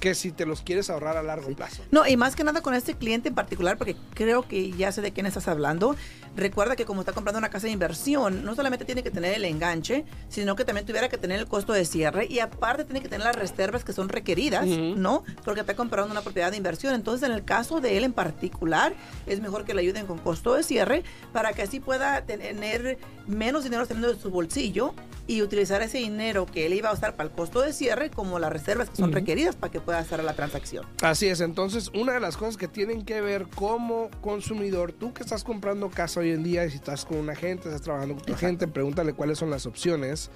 que 0.00 0.14
si 0.14 0.32
te 0.32 0.46
los 0.46 0.62
quieres 0.62 0.90
ahorrar 0.90 1.16
a 1.16 1.22
largo 1.22 1.48
plazo. 1.54 1.82
No, 1.90 2.06
y 2.06 2.16
más 2.16 2.36
que 2.36 2.44
nada 2.44 2.60
con 2.60 2.74
este 2.74 2.94
cliente 2.94 3.28
en 3.28 3.34
particular, 3.34 3.78
porque 3.78 3.96
creo 4.14 4.46
que 4.46 4.72
ya 4.72 4.92
sé 4.92 5.00
de 5.00 5.12
quién 5.12 5.26
estás 5.26 5.48
hablando. 5.48 5.96
Recuerda 6.36 6.76
que 6.76 6.84
como 6.84 7.00
está 7.00 7.12
comprando 7.12 7.38
una 7.38 7.48
casa 7.48 7.66
de 7.66 7.72
inversión, 7.72 8.44
no 8.44 8.54
solamente 8.54 8.84
tiene 8.84 9.02
que 9.02 9.10
tener 9.10 9.32
el 9.34 9.44
enganche, 9.44 10.04
sino 10.28 10.54
que 10.54 10.64
también 10.64 10.86
tuviera 10.86 11.08
que 11.08 11.16
tener 11.16 11.40
el 11.40 11.46
costo 11.46 11.72
de 11.72 11.84
cierre 11.84 12.26
y 12.26 12.40
aparte 12.40 12.84
tiene 12.84 13.00
que 13.00 13.08
tener 13.08 13.24
las 13.24 13.36
reservas 13.36 13.84
que 13.84 13.92
son 13.92 14.08
requeridas, 14.08 14.66
¿no? 14.66 15.24
Porque 15.44 15.60
está 15.60 15.74
comprando 15.74 16.12
una 16.12 16.20
propiedad 16.20 16.50
de 16.50 16.58
inversión. 16.58 16.94
Entonces, 16.94 17.26
en 17.28 17.34
el 17.34 17.44
caso 17.44 17.80
de 17.80 17.96
él 17.96 18.04
en 18.04 18.12
particular, 18.12 18.94
es 19.26 19.40
mejor 19.40 19.64
que 19.64 19.72
le 19.72 19.80
ayuden 19.80 20.06
con 20.06 20.18
costo 20.18 20.54
de 20.54 20.62
cierre 20.62 21.04
para 21.32 21.52
que 21.54 21.62
así 21.62 21.80
pueda 21.80 22.22
tener 22.26 22.98
menos 23.26 23.64
dinero 23.64 23.86
teniendo 23.86 24.10
en 24.10 24.20
su 24.20 24.30
bolsillo 24.30 24.94
y 25.26 25.42
utilizar 25.42 25.82
ese 25.82 25.98
dinero 25.98 26.46
que 26.46 26.66
él 26.66 26.74
iba 26.74 26.90
a 26.90 26.92
usar 26.92 27.16
para 27.16 27.28
el 27.28 27.34
costo 27.34 27.60
de 27.60 27.72
cierre 27.72 28.10
como 28.10 28.38
las 28.38 28.52
reservas 28.52 28.90
que 28.90 28.96
son 28.96 29.12
requeridas 29.12 29.56
para 29.56 29.70
que 29.72 29.80
pueda 29.80 29.98
hacer 29.98 30.22
la 30.22 30.34
transacción. 30.34 30.86
Así 31.02 31.26
es, 31.26 31.40
entonces 31.40 31.90
una 31.94 32.12
de 32.12 32.20
las 32.20 32.36
cosas 32.36 32.56
que 32.56 32.68
tienen 32.68 33.04
que 33.04 33.20
ver 33.20 33.46
como 33.54 34.10
consumidor, 34.20 34.92
tú 34.92 35.12
que 35.12 35.22
estás 35.22 35.44
comprando 35.44 35.90
casa 35.90 36.20
hoy 36.20 36.30
en 36.30 36.42
día 36.42 36.64
y 36.64 36.70
si 36.70 36.76
estás 36.76 37.04
con 37.04 37.18
un 37.18 37.30
agente, 37.30 37.68
estás 37.68 37.82
trabajando 37.82 38.14
con 38.14 38.24
tu 38.24 38.32
agente, 38.32 38.68
pregúntale 38.68 39.12
cuáles 39.12 39.38
son 39.38 39.50
las 39.50 39.66
opciones 39.66 40.30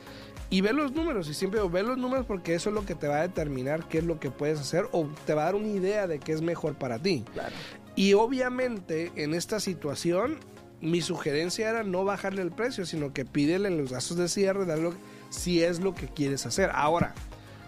y 0.50 0.62
ve 0.62 0.73
los 0.73 0.92
números 0.92 1.28
y 1.28 1.35
siempre 1.35 1.61
ve 1.68 1.82
los 1.82 1.97
números 1.97 2.26
porque 2.26 2.54
eso 2.54 2.70
es 2.70 2.75
lo 2.75 2.85
que 2.85 2.97
te 2.97 3.06
va 3.06 3.18
a 3.18 3.23
determinar 3.23 3.88
qué 3.88 3.99
es 3.99 4.04
lo 4.04 4.18
que 4.18 4.30
puedes 4.30 4.59
hacer 4.59 4.88
o 4.90 5.09
te 5.25 5.35
va 5.35 5.42
a 5.42 5.44
dar 5.47 5.54
una 5.54 5.68
idea 5.68 6.09
de 6.09 6.18
qué 6.18 6.32
es 6.32 6.42
mejor 6.42 6.75
para 6.75 6.99
ti. 6.99 7.25
Y 7.94 8.14
obviamente 8.14 9.12
en 9.16 9.35
esta 9.35 9.61
situación 9.61 10.38
mi 10.80 11.00
sugerencia 11.00 11.68
era 11.68 11.82
no 11.82 12.04
bajarle 12.04 12.42
el 12.42 12.50
precio, 12.50 12.87
sino 12.87 13.12
que 13.12 13.25
pídele 13.25 13.70
los 13.70 13.92
gastos 13.92 14.16
de 14.16 14.28
cierre, 14.28 14.64
darlo, 14.64 14.94
si 15.28 15.62
es 15.62 15.80
lo 15.80 15.94
que 15.94 16.06
quieres 16.08 16.46
hacer. 16.46 16.70
Ahora, 16.72 17.14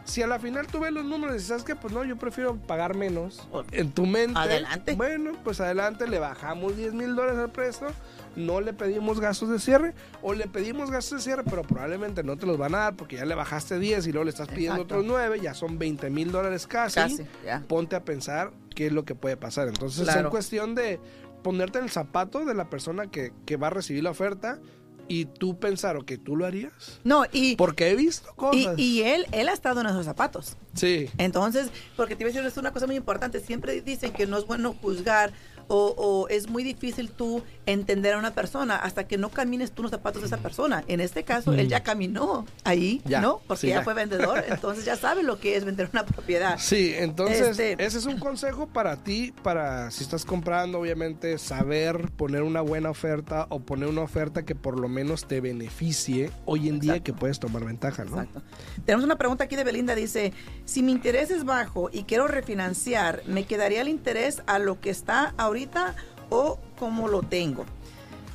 si 0.04 0.23
a 0.23 0.26
la 0.26 0.38
final 0.38 0.66
tú 0.66 0.81
ves 0.81 0.92
los 0.92 1.04
números 1.04 1.37
y 1.37 1.40
sabes 1.40 1.62
que, 1.62 1.76
pues 1.76 1.92
no, 1.92 2.04
yo 2.04 2.16
prefiero 2.16 2.57
pagar 2.57 2.97
menos 2.97 3.49
en 3.71 3.92
tu 3.92 4.07
mente. 4.07 4.38
Adelante. 4.38 4.95
Bueno, 4.95 5.33
pues 5.45 5.61
adelante, 5.61 6.09
le 6.09 6.19
bajamos 6.19 6.76
10 6.76 6.95
mil 6.95 7.14
dólares 7.14 7.38
al 7.38 7.52
precio, 7.52 7.88
no 8.35 8.61
le 8.61 8.73
pedimos 8.73 9.21
gastos 9.21 9.50
de 9.50 9.59
cierre, 9.61 9.95
o 10.21 10.35
le 10.35 10.49
pedimos 10.49 10.90
gastos 10.90 11.19
de 11.19 11.23
cierre, 11.23 11.45
pero 11.45 11.62
probablemente 11.62 12.25
no 12.25 12.37
te 12.37 12.47
los 12.47 12.59
van 12.59 12.75
a 12.75 12.78
dar 12.78 12.97
porque 12.97 13.16
ya 13.16 13.25
le 13.25 13.35
bajaste 13.35 13.78
10 13.78 14.07
y 14.07 14.12
luego 14.12 14.25
le 14.25 14.31
estás 14.31 14.49
pidiendo 14.49 14.83
otros 14.83 15.04
9, 15.04 15.40
ya 15.40 15.54
son 15.54 15.78
20 15.78 16.11
mil 16.11 16.33
dólares 16.33 16.66
casi. 16.66 16.95
casi 16.95 17.25
Ponte 17.69 17.95
a 17.95 18.04
pensar 18.04 18.50
qué 18.75 18.87
es 18.87 18.92
lo 18.92 19.04
que 19.04 19.14
puede 19.14 19.37
pasar. 19.37 19.69
Entonces 19.69 20.09
es 20.09 20.26
cuestión 20.26 20.75
de 20.75 20.99
ponerte 21.43 21.79
en 21.79 21.85
el 21.85 21.91
zapato 21.91 22.45
de 22.45 22.55
la 22.55 22.71
persona 22.71 23.11
que, 23.11 23.33
que 23.47 23.57
va 23.57 23.69
a 23.69 23.71
recibir 23.71 24.03
la 24.03 24.11
oferta 24.11 24.61
y 25.09 25.27
tú 25.27 25.59
pensar, 25.59 26.05
que 26.05 26.17
tú 26.17 26.37
lo 26.37 26.47
harías. 26.47 27.01
No, 27.05 27.25
y... 27.33 27.57
Porque 27.57 27.91
he 27.91 27.97
visto 27.97 28.33
cosas. 28.35 28.79
Y, 28.79 29.01
y, 29.01 29.03
él, 29.03 29.27
él 29.33 29.49
ha 29.49 29.53
estado 29.53 29.81
en 29.81 29.89
esos 29.89 30.05
zapatos. 30.05 30.57
Sí. 30.75 31.11
Entonces, 31.19 31.71
porque 31.97 32.17
te 32.17 32.25
voy 32.25 32.33
a 32.33 32.35
decir, 32.35 32.47
es 32.47 32.57
una 32.57 32.73
cosa 32.73 32.87
muy 32.87 32.97
importante. 32.97 33.41
Siempre 33.41 33.81
dicen 33.83 34.13
que 34.13 34.27
no 34.27 34.39
es 34.39 34.47
bueno 34.47 34.75
juzgar 34.81 35.33
o, 35.69 36.27
es 36.29 36.49
muy 36.49 36.65
difícil 36.65 37.11
tú 37.11 37.43
entender 37.66 38.14
a 38.14 38.19
una 38.19 38.33
persona 38.33 38.76
hasta 38.76 39.07
que 39.07 39.19
no 39.19 39.31
camines 39.31 39.73
tú 39.73 39.83
los 39.83 39.90
zapatos 39.90 40.23
de 40.23 40.26
esa 40.26 40.38
persona. 40.38 40.85
En 40.88 41.00
este 41.00 41.25
caso, 41.25 41.52
él 41.52 41.69
ya 41.69 41.83
caminó 41.83 42.47
ahí, 42.64 43.02
¿no? 43.04 43.40
Porque 43.47 43.69
ya, 43.69 43.83
fue 43.83 43.95
vendedor, 43.95 44.45
entonces 44.49 44.85
ya 44.85 44.97
sabe 44.97 45.23
lo 45.23 45.38
que 45.38 45.57
es 45.57 45.64
vender 45.64 45.88
una 45.92 46.04
propiedad. 46.04 46.59
Sí, 46.59 46.92
entonces 46.97 47.59
este 47.59 47.73
ese 47.85 47.99
es 47.99 48.07
un 48.07 48.19
consejo 48.19 48.66
para 48.66 48.97
ti, 48.97 49.33
para 49.42 49.90
si 49.90 50.02
estás 50.04 50.25
comprando, 50.25 50.81
obviamente, 50.81 51.38
saber 51.38 52.11
poner 52.16 52.42
una 52.42 52.61
buena 52.61 52.90
oferta 52.90 53.47
o 53.50 53.61
poner 53.61 53.88
una 53.88 54.02
oferta 54.02 54.45
que 54.45 54.54
por 54.54 54.78
lo 54.78 54.88
menos 54.88 55.26
te 55.26 55.40
beneficie 55.40 56.31
hoy 56.45 56.69
en 56.69 56.81
día 56.81 57.00
que 57.00 57.12
puedes 57.12 57.38
tomar 57.38 57.64
ventaja, 57.64 58.04
¿no? 58.04 58.23
Exacto. 58.23 58.42
Tenemos 58.85 59.04
una 59.04 59.16
pregunta 59.16 59.45
aquí 59.45 59.57
de 59.57 59.64
Belinda, 59.64 59.95
dice, 59.95 60.33
si 60.64 60.83
mi 60.83 60.92
interés 60.92 61.31
es 61.31 61.45
bajo 61.45 61.90
y 61.92 62.04
quiero 62.04 62.26
refinanciar, 62.26 63.23
¿me 63.26 63.45
quedaría 63.45 63.81
el 63.81 63.88
interés 63.88 64.42
a 64.47 64.59
lo 64.59 64.81
que 64.81 64.90
está 64.90 65.35
ahorita? 65.37 65.95
o 66.33 66.59
como 66.83 67.07
lo 67.07 67.23
tengo. 67.23 67.65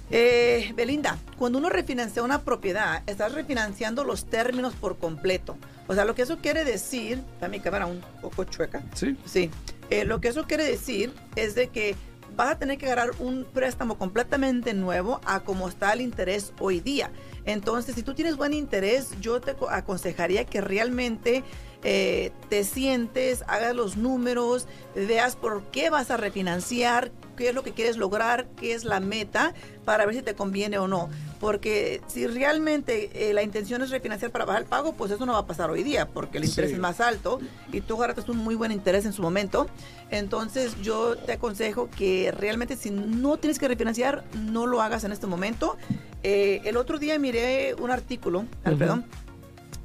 Eh, 0.09 0.71
Belinda, 0.73 1.17
cuando 1.37 1.57
uno 1.57 1.67
refinancia 1.67 2.23
una 2.23 2.43
propiedad, 2.43 3.03
estás 3.07 3.33
refinanciando 3.33 4.05
los 4.05 4.23
términos 4.23 4.73
por 4.73 4.97
completo. 4.97 5.57
O 5.87 5.93
sea, 5.93 6.05
lo 6.05 6.15
que 6.15 6.21
eso 6.21 6.37
quiere 6.37 6.63
decir, 6.63 7.21
está 7.33 7.49
mi 7.49 7.59
cámara 7.59 7.87
un 7.87 7.99
poco 8.21 8.45
chueca. 8.45 8.81
Sí. 8.93 9.17
Sí. 9.25 9.51
Eh, 9.89 10.05
lo 10.05 10.21
que 10.21 10.29
eso 10.29 10.45
quiere 10.45 10.63
decir 10.63 11.11
es 11.35 11.55
de 11.55 11.67
que 11.67 11.97
vas 12.37 12.51
a 12.51 12.57
tener 12.57 12.77
que 12.77 12.85
agarrar 12.85 13.11
un 13.19 13.43
préstamo 13.43 13.97
completamente 13.97 14.73
nuevo 14.73 15.19
a 15.25 15.41
como 15.41 15.67
está 15.67 15.91
el 15.91 15.99
interés 15.99 16.53
hoy 16.61 16.79
día. 16.79 17.11
Entonces, 17.43 17.95
si 17.95 18.01
tú 18.01 18.13
tienes 18.13 18.37
buen 18.37 18.53
interés, 18.53 19.09
yo 19.19 19.41
te 19.41 19.57
aconsejaría 19.69 20.45
que 20.45 20.61
realmente 20.61 21.43
eh, 21.83 22.31
te 22.47 22.63
sientes, 22.63 23.43
hagas 23.47 23.75
los 23.75 23.97
números, 23.97 24.67
veas 24.95 25.35
por 25.35 25.63
qué 25.65 25.89
vas 25.89 26.11
a 26.11 26.17
refinanciar, 26.17 27.11
qué 27.37 27.49
es 27.49 27.55
lo 27.55 27.63
que 27.63 27.71
quieres 27.71 27.95
lograr, 27.95 28.47
qué 28.57 28.73
es 28.73 28.83
la 28.83 28.99
meta, 28.99 29.53
para 29.85 30.05
ver 30.05 30.15
si 30.15 30.21
te 30.21 30.35
conviene 30.35 30.77
o 30.77 30.87
no. 30.89 31.09
Porque 31.39 32.01
si 32.07 32.27
realmente 32.27 33.29
eh, 33.29 33.33
la 33.33 33.43
intención 33.43 33.81
es 33.81 33.91
refinanciar 33.91 34.31
para 34.31 34.43
bajar 34.43 34.63
el 34.63 34.67
pago, 34.67 34.93
pues 34.93 35.11
eso 35.11 35.25
no 35.25 35.33
va 35.33 35.39
a 35.39 35.45
pasar 35.45 35.69
hoy 35.69 35.83
día, 35.83 36.07
porque 36.07 36.39
el 36.39 36.45
interés 36.45 36.71
es 36.71 36.79
más 36.79 36.99
alto 36.99 37.39
y 37.71 37.81
tú 37.81 37.95
agarras 37.95 38.27
un 38.27 38.37
muy 38.37 38.55
buen 38.55 38.71
interés 38.71 39.05
en 39.05 39.13
su 39.13 39.21
momento. 39.21 39.67
Entonces 40.09 40.75
yo 40.81 41.15
te 41.15 41.33
aconsejo 41.33 41.89
que 41.89 42.33
realmente 42.35 42.75
si 42.75 42.89
no 42.91 43.37
tienes 43.37 43.59
que 43.59 43.67
refinanciar, 43.67 44.25
no 44.35 44.65
lo 44.65 44.81
hagas 44.81 45.03
en 45.03 45.11
este 45.11 45.27
momento. 45.27 45.77
Eh, 46.23 46.61
el 46.65 46.75
otro 46.75 46.97
día 46.97 47.19
miré 47.19 47.75
un 47.75 47.91
artículo, 47.91 48.45
Alfredo, 48.63 49.03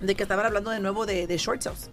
de 0.00 0.14
que 0.14 0.22
estaban 0.22 0.46
hablando 0.46 0.70
de 0.70 0.80
nuevo 0.80 1.06
de, 1.06 1.36
short 1.36 1.62
sales. 1.62 1.90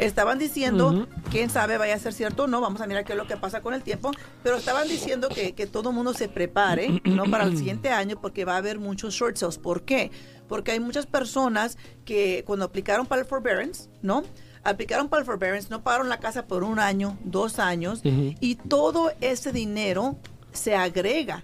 Estaban 0.00 0.38
diciendo, 0.38 1.06
quién 1.30 1.50
sabe 1.50 1.76
vaya 1.76 1.94
a 1.94 1.98
ser 1.98 2.14
cierto 2.14 2.44
o 2.44 2.46
no, 2.46 2.62
vamos 2.62 2.80
a 2.80 2.86
mirar 2.86 3.04
qué 3.04 3.12
es 3.12 3.18
lo 3.18 3.26
que 3.26 3.36
pasa 3.36 3.60
con 3.60 3.74
el 3.74 3.82
tiempo, 3.82 4.10
pero 4.42 4.56
estaban 4.56 4.88
diciendo 4.88 5.28
que, 5.28 5.52
que 5.52 5.66
todo 5.66 5.90
el 5.90 5.94
mundo 5.94 6.14
se 6.14 6.28
prepare, 6.28 7.02
¿no? 7.04 7.24
Para 7.30 7.44
el 7.44 7.56
siguiente 7.58 7.90
año, 7.90 8.18
porque 8.18 8.46
va 8.46 8.54
a 8.54 8.56
haber 8.56 8.78
muchos 8.78 9.12
short 9.12 9.36
sales. 9.36 9.58
¿Por 9.58 9.82
qué? 9.82 10.10
Porque 10.48 10.72
hay 10.72 10.80
muchas 10.80 11.04
personas 11.04 11.76
que 12.06 12.44
cuando 12.46 12.64
aplicaron 12.64 13.06
para 13.06 13.20
el 13.20 13.28
forbearance, 13.28 13.90
¿no? 14.00 14.24
Aplicaron 14.64 15.08
para 15.08 15.20
el 15.20 15.26
forbearance, 15.26 15.68
no 15.68 15.82
pagaron 15.82 16.08
la 16.08 16.18
casa 16.18 16.46
por 16.46 16.64
un 16.64 16.78
año, 16.78 17.18
dos 17.22 17.58
años, 17.58 18.00
y 18.02 18.54
todo 18.54 19.12
ese 19.20 19.52
dinero 19.52 20.16
se 20.52 20.74
agrega 20.74 21.42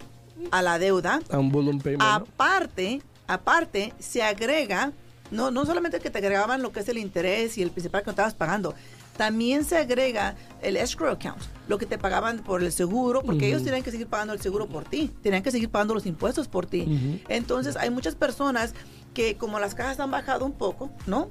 a 0.50 0.62
la 0.62 0.78
deuda. 0.78 1.20
A 1.30 1.38
un 1.38 1.50
volumen. 1.50 1.82
Aparte, 2.00 3.02
aparte, 3.26 3.92
se 3.98 4.22
agrega 4.22 4.92
no, 5.30 5.50
no 5.50 5.66
solamente 5.66 5.98
que 5.98 6.10
te 6.10 6.18
agregaban 6.18 6.62
lo 6.62 6.72
que 6.72 6.80
es 6.80 6.88
el 6.88 6.98
interés 6.98 7.58
y 7.58 7.62
el 7.62 7.70
principal 7.70 8.02
que 8.02 8.06
no 8.06 8.12
estabas 8.12 8.34
pagando, 8.34 8.74
también 9.16 9.64
se 9.64 9.78
agrega 9.78 10.36
el 10.62 10.76
escrow 10.76 11.10
account, 11.10 11.40
lo 11.68 11.78
que 11.78 11.86
te 11.86 11.98
pagaban 11.98 12.40
por 12.40 12.62
el 12.62 12.70
seguro, 12.70 13.22
porque 13.22 13.48
ellos 13.48 13.62
tienen 13.62 13.82
que 13.82 13.90
seguir 13.90 14.06
pagando 14.06 14.34
el 14.34 14.40
seguro 14.40 14.66
por 14.66 14.84
ti, 14.84 15.10
tienen 15.22 15.42
que 15.42 15.50
seguir 15.50 15.70
pagando 15.70 15.94
los 15.94 16.06
impuestos 16.06 16.48
por 16.48 16.66
ti. 16.66 17.22
Entonces, 17.28 17.76
hay 17.76 17.90
muchas 17.90 18.14
personas 18.14 18.74
que 19.14 19.36
como 19.36 19.58
las 19.58 19.74
casas 19.74 19.98
han 20.00 20.10
bajado 20.10 20.44
un 20.44 20.52
poco, 20.52 20.90
¿no? 21.06 21.30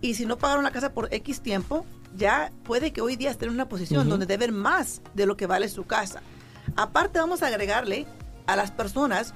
Y 0.00 0.14
si 0.14 0.26
no 0.26 0.38
pagaron 0.38 0.64
la 0.64 0.70
casa 0.70 0.92
por 0.92 1.12
X 1.12 1.40
tiempo, 1.40 1.84
ya 2.16 2.50
puede 2.64 2.92
que 2.92 3.02
hoy 3.02 3.16
día 3.16 3.30
estén 3.30 3.48
en 3.48 3.54
una 3.54 3.68
posición 3.68 4.08
donde 4.08 4.26
deben 4.26 4.54
más 4.54 5.02
de 5.14 5.26
lo 5.26 5.36
que 5.36 5.46
vale 5.46 5.68
su 5.68 5.84
casa. 5.84 6.22
Aparte, 6.74 7.18
vamos 7.18 7.42
a 7.42 7.48
agregarle 7.48 8.06
a 8.46 8.56
las 8.56 8.70
personas 8.70 9.34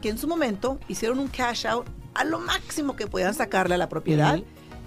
que 0.00 0.08
en 0.08 0.18
su 0.18 0.28
momento 0.28 0.78
hicieron 0.88 1.18
un 1.18 1.28
cash 1.28 1.66
out 1.66 1.86
a 2.14 2.24
lo 2.24 2.38
máximo 2.38 2.96
que 2.96 3.06
puedan 3.06 3.34
sacarle 3.34 3.74
a 3.74 3.78
la 3.78 3.88
propiedad. 3.88 4.40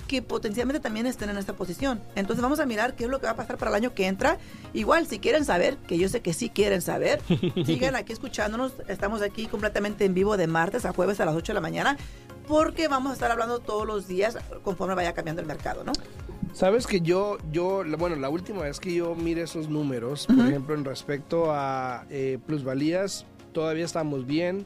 Que 0.07 0.21
potencialmente 0.21 0.79
también 0.79 1.07
estén 1.07 1.31
en 1.31 1.37
esta 1.37 1.53
posición. 1.53 1.99
Entonces 2.15 2.43
vamos 2.43 2.59
a 2.59 2.67
mirar 2.67 2.95
qué 2.95 3.05
es 3.05 3.09
lo 3.09 3.19
que 3.19 3.25
va 3.25 3.31
a 3.31 3.35
pasar 3.35 3.57
para 3.57 3.71
el 3.71 3.75
año 3.75 3.95
que 3.95 4.05
entra. 4.05 4.37
Igual, 4.71 5.07
si 5.07 5.17
quieren 5.17 5.45
saber, 5.45 5.77
que 5.77 5.97
yo 5.97 6.07
sé 6.09 6.21
que 6.21 6.31
sí 6.31 6.49
quieren 6.49 6.83
saber, 6.83 7.21
sigan 7.65 7.95
aquí 7.95 8.13
escuchándonos. 8.13 8.73
Estamos 8.87 9.23
aquí 9.23 9.47
completamente 9.47 10.05
en 10.05 10.13
vivo 10.13 10.37
de 10.37 10.45
martes 10.45 10.85
a 10.85 10.93
jueves 10.93 11.19
a 11.21 11.25
las 11.25 11.35
8 11.35 11.53
de 11.53 11.55
la 11.55 11.61
mañana, 11.61 11.97
porque 12.47 12.87
vamos 12.87 13.09
a 13.09 13.13
estar 13.13 13.31
hablando 13.31 13.59
todos 13.59 13.87
los 13.87 14.07
días 14.07 14.37
conforme 14.63 14.93
vaya 14.93 15.13
cambiando 15.13 15.41
el 15.41 15.47
mercado, 15.47 15.83
¿no? 15.83 15.93
Sabes 16.53 16.87
que 16.87 17.01
yo, 17.01 17.37
yo, 17.51 17.83
bueno, 17.97 18.15
la 18.15 18.29
última 18.29 18.61
vez 18.61 18.79
que 18.79 18.93
yo 18.93 19.13
mire 19.13 19.41
esos 19.41 19.67
números, 19.67 20.25
por 20.25 20.45
ejemplo, 20.45 20.73
en 20.73 20.85
respecto 20.85 21.51
a 21.51 22.05
eh, 22.09 22.37
plusvalías, 22.45 23.25
todavía 23.51 23.83
estamos 23.83 24.25
bien. 24.25 24.65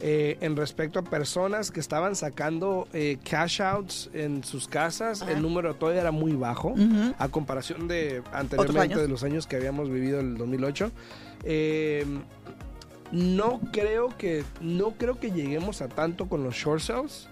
Eh, 0.00 0.36
en 0.42 0.56
respecto 0.56 0.98
a 0.98 1.02
personas 1.04 1.70
que 1.70 1.80
estaban 1.80 2.16
sacando 2.16 2.86
eh, 2.92 3.16
cash 3.28 3.62
outs 3.62 4.10
en 4.12 4.44
sus 4.44 4.68
casas, 4.68 5.22
Ajá. 5.22 5.32
el 5.32 5.40
número 5.40 5.74
todavía 5.74 6.02
era 6.02 6.10
muy 6.12 6.32
bajo 6.32 6.68
Ujú. 6.72 7.14
a 7.18 7.28
comparación 7.28 7.88
de 7.88 8.22
anteriormente 8.30 8.98
de 8.98 9.08
los 9.08 9.22
años 9.24 9.46
que 9.46 9.56
habíamos 9.56 9.88
vivido 9.88 10.20
en 10.20 10.32
el 10.32 10.36
2008. 10.36 10.90
Eh, 11.44 12.04
no 13.12 13.60
creo 13.72 14.08
que 14.18 14.44
no 14.60 14.90
creo 14.98 15.18
que 15.18 15.30
lleguemos 15.30 15.80
a 15.80 15.88
tanto 15.88 16.28
con 16.28 16.44
los 16.44 16.54
short 16.54 16.80
sales. 16.82 17.28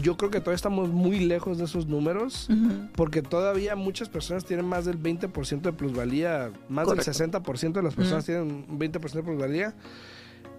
Yo 0.00 0.16
creo 0.16 0.30
que 0.30 0.38
todavía 0.38 0.54
estamos 0.56 0.90
muy 0.90 1.18
lejos 1.18 1.58
de 1.58 1.64
esos 1.64 1.86
números. 1.88 2.48
Ujú. 2.50 2.86
Porque 2.94 3.22
todavía 3.22 3.74
muchas 3.74 4.08
personas 4.08 4.44
tienen 4.44 4.66
más 4.66 4.84
del 4.84 4.96
20% 5.02 5.62
de 5.62 5.72
plusvalía, 5.72 6.52
más 6.68 6.84
Correcto. 6.84 7.10
del 7.10 7.32
60% 7.42 7.72
de 7.72 7.82
las 7.82 7.94
personas 7.96 8.24
tienen 8.24 8.64
un 8.68 8.78
20% 8.78 9.12
de 9.12 9.22
plusvalía. 9.24 9.74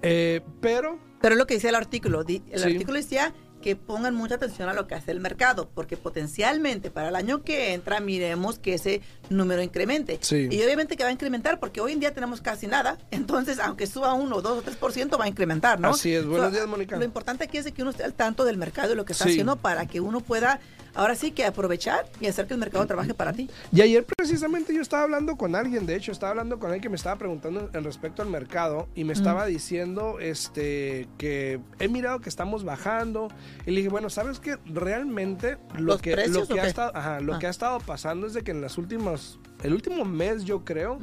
Eh, 0.01 0.41
pero, 0.62 1.00
Pero 1.22 1.36
es 1.36 1.39
lo 1.39 1.46
que 1.48 1.53
decía 1.55 1.70
el 1.70 1.75
artículo. 1.75 2.22
El 2.22 2.41
Sí. 2.55 2.63
artículo 2.63 2.93
decía 2.98 3.34
que 3.62 3.75
pongan 3.75 4.15
mucha 4.15 4.34
atención 4.36 4.70
a 4.70 4.74
lo 4.74 4.88
que 4.88 4.96
hace 4.96 5.12
el 5.12 5.20
mercado, 5.20 5.70
porque 5.75 5.96
potencialmente 5.96 6.89
para 6.89 7.10
el 7.10 7.15
año 7.15 7.43
que 7.43 7.74
entra 7.74 8.00
miremos 8.00 8.58
que 8.58 8.74
ese 8.74 9.01
número 9.29 9.62
incremente. 9.62 10.17
Sí. 10.22 10.48
Y 10.50 10.63
obviamente 10.63 10.98
que 10.98 11.03
va 11.03 11.10
a 11.10 11.12
incrementar, 11.12 11.60
porque 11.60 11.79
hoy 11.79 11.91
en 11.91 12.00
día 12.00 12.12
tenemos 12.12 12.41
casi 12.41 12.65
nada, 12.65 12.98
entonces 13.12 13.60
aunque 13.60 13.86
suba 13.86 14.13
uno, 14.15 14.41
dos 14.41 14.58
o 14.58 14.62
tres 14.63 14.77
por 14.77 14.93
ciento 14.93 15.20
va 15.20 15.25
a 15.25 15.27
incrementar, 15.27 15.79
¿no? 15.79 15.89
Así 15.89 16.12
es. 16.12 16.25
Buenos 16.25 16.51
días, 16.53 16.65
Mónica. 16.65 16.98
Lo 16.98 17.05
importante 17.05 17.43
aquí 17.43 17.60
es 17.60 17.65
de 17.65 17.72
que 17.72 17.84
uno 17.84 17.91
esté 17.91 18.03
al 18.03 18.15
tanto 18.15 18.46
del 18.46 18.58
mercado 18.58 18.93
y 18.93 18.96
lo 18.96 19.05
que 19.05 19.13
está 19.13 19.25
Sí. 19.25 19.31
haciendo 19.34 19.58
para 19.58 19.86
que 19.86 20.00
uno 20.01 20.22
pueda, 20.22 20.60
ahora 20.95 21.15
sí 21.15 21.31
que 21.31 21.45
aprovechar 21.45 22.05
y 22.19 22.27
hacer 22.27 22.48
que 22.48 22.53
el 22.53 22.60
mercado 22.60 22.86
trabaje 22.88 23.13
para 23.13 23.33
ti. 23.33 23.50
y 23.71 23.81
ayer 23.81 24.05
precisamente 24.05 24.74
yo 24.74 24.81
estaba 24.81 25.03
hablando 25.03 25.36
con 25.38 25.55
alguien, 25.55 25.86
de 25.86 25.95
hecho, 25.95 26.12
estaba 26.12 26.31
hablando 26.31 26.60
con 26.60 26.67
alguien 26.69 26.81
que 26.81 26.89
me 26.89 26.95
estaba 26.95 27.17
preguntando 27.17 27.69
en 27.74 27.83
respecto 27.83 28.21
al 28.21 28.29
mercado 28.29 28.88
y 28.95 29.03
me 29.03 29.13
estaba 29.13 29.45
diciendo 29.45 30.19
este 30.19 31.07
que 31.17 31.60
he 31.79 31.88
mirado 31.88 32.19
que 32.19 32.29
estamos 32.29 32.63
bajando 32.63 33.27
y 33.65 33.71
le 33.71 33.77
dije, 33.77 33.89
bueno, 33.89 34.10
¿sabes 34.10 34.39
qué? 34.39 34.57
Realmente 34.65 35.57
lo 35.75 35.81
¿Los 35.93 36.01
que, 36.01 36.12
lo 36.12 36.15
precios 36.17 36.48
que 36.48 36.53
o 36.53 36.57
ha 36.60 36.62
qué? 36.63 36.67
estado, 36.69 36.91
ajá, 36.95 37.19
lo 37.19 37.36
Ah. 37.36 37.39
que 37.39 37.48
ha 37.48 37.50
estado 37.50 37.79
pasando 37.79 38.27
es 38.27 38.33
de 38.33 38.43
que 38.43 38.51
en 38.51 38.62
las 38.62 38.77
últimas, 38.77 39.39
el 39.63 39.74
último 39.74 40.03
mes 40.05 40.43
yo 40.43 40.63
creo, 40.65 41.00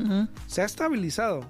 se 0.46 0.62
ha 0.62 0.64
estabilizado. 0.64 1.40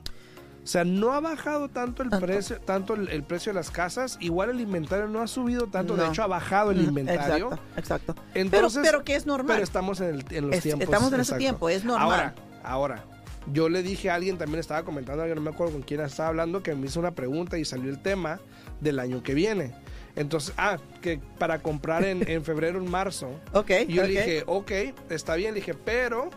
O 0.68 0.70
sea, 0.70 0.84
no 0.84 1.12
ha 1.14 1.20
bajado 1.20 1.70
tanto 1.70 2.02
el 2.02 2.10
Tanto. 2.10 2.26
precio, 2.26 2.60
tanto 2.60 2.92
el, 2.92 3.08
el 3.08 3.22
precio 3.22 3.52
de 3.52 3.54
las 3.54 3.70
casas. 3.70 4.18
Igual 4.20 4.50
el 4.50 4.60
inventario 4.60 5.06
no 5.08 5.22
ha 5.22 5.26
subido 5.26 5.66
tanto. 5.68 5.96
De 5.96 6.06
hecho, 6.06 6.22
ha 6.22 6.26
bajado 6.26 6.72
el 6.72 6.82
inventario. 6.82 7.46
Exacto, 7.78 8.12
exacto. 8.12 8.14
Entonces, 8.34 8.80
pero, 8.82 8.98
pero 8.98 9.04
que 9.04 9.14
es 9.14 9.24
normal. 9.24 9.54
pero 9.56 9.64
estamos 9.64 9.98
en, 10.02 10.16
el- 10.16 10.24
en 10.30 10.46
los 10.48 10.56
Es- 10.56 10.62
tiempos. 10.64 10.84
estamos 10.84 11.10
en 11.14 11.20
ese 11.20 11.36
tiempo, 11.38 11.70
es 11.70 11.84
normal. 11.86 12.10
Ahora, 12.12 12.34
ahora, 12.62 13.04
yo 13.50 13.70
le 13.70 13.82
dije 13.82 14.10
a 14.10 14.16
alguien, 14.16 14.36
también 14.36 14.60
estaba 14.60 14.82
comentando, 14.82 15.26
yo 15.26 15.34
no 15.34 15.40
me 15.40 15.48
acuerdo 15.48 15.72
con 15.72 15.80
quién 15.80 16.02
estaba 16.02 16.28
hablando, 16.28 16.62
que 16.62 16.74
me 16.74 16.86
hizo 16.86 17.00
una 17.00 17.12
pregunta 17.12 17.56
y 17.56 17.64
salió 17.64 17.88
el 17.88 18.02
tema 18.02 18.38
del 18.82 18.98
año 18.98 19.22
que 19.22 19.32
viene. 19.32 19.72
Entonces, 20.16 20.52
ah, 20.58 20.76
que 21.00 21.18
para 21.38 21.60
comprar 21.60 22.04
en, 22.04 22.28
en 22.28 22.44
febrero, 22.44 22.78
en 22.78 22.90
marzo. 22.90 23.30
ok, 23.54 23.70
Y 23.88 23.94
yo 23.94 24.02
le 24.02 24.08
dije, 24.10 24.42
ok, 24.46 24.70
está 25.08 25.34
bien, 25.34 25.54
le 25.54 25.60
dije, 25.60 25.72
pero 25.72 26.28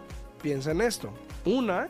piensa 0.42 0.72
en 0.72 0.80
esto. 0.80 1.12
Una, 1.44 1.90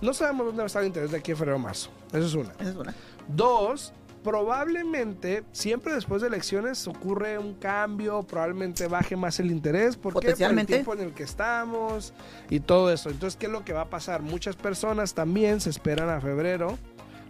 no 0.00 0.14
sabemos 0.14 0.46
dónde 0.46 0.58
va 0.58 0.64
a 0.64 0.66
estar 0.66 0.82
el 0.82 0.88
interés 0.88 1.10
de 1.10 1.18
aquí 1.18 1.30
en 1.32 1.36
febrero 1.36 1.56
o 1.56 1.60
marzo. 1.60 1.90
Eso 2.08 2.26
es 2.26 2.34
una. 2.34 2.52
Esa 2.58 2.70
es 2.70 2.76
una. 2.76 2.94
Dos, 3.28 3.92
probablemente 4.22 5.44
siempre 5.52 5.94
después 5.94 6.22
de 6.22 6.28
elecciones 6.28 6.86
ocurre 6.86 7.38
un 7.38 7.54
cambio, 7.54 8.22
probablemente 8.22 8.86
baje 8.86 9.16
más 9.16 9.40
el 9.40 9.50
interés. 9.50 9.96
¿Por 9.96 10.12
qué? 10.20 10.32
Por 10.32 10.58
el 10.58 10.66
tiempo 10.66 10.94
en 10.94 11.00
el 11.00 11.12
que 11.12 11.22
estamos 11.22 12.12
y 12.48 12.60
todo 12.60 12.90
eso. 12.92 13.10
Entonces, 13.10 13.38
¿qué 13.38 13.46
es 13.46 13.52
lo 13.52 13.64
que 13.64 13.72
va 13.72 13.82
a 13.82 13.90
pasar? 13.90 14.22
Muchas 14.22 14.56
personas 14.56 15.14
también 15.14 15.60
se 15.60 15.70
esperan 15.70 16.08
a 16.08 16.20
febrero 16.20 16.78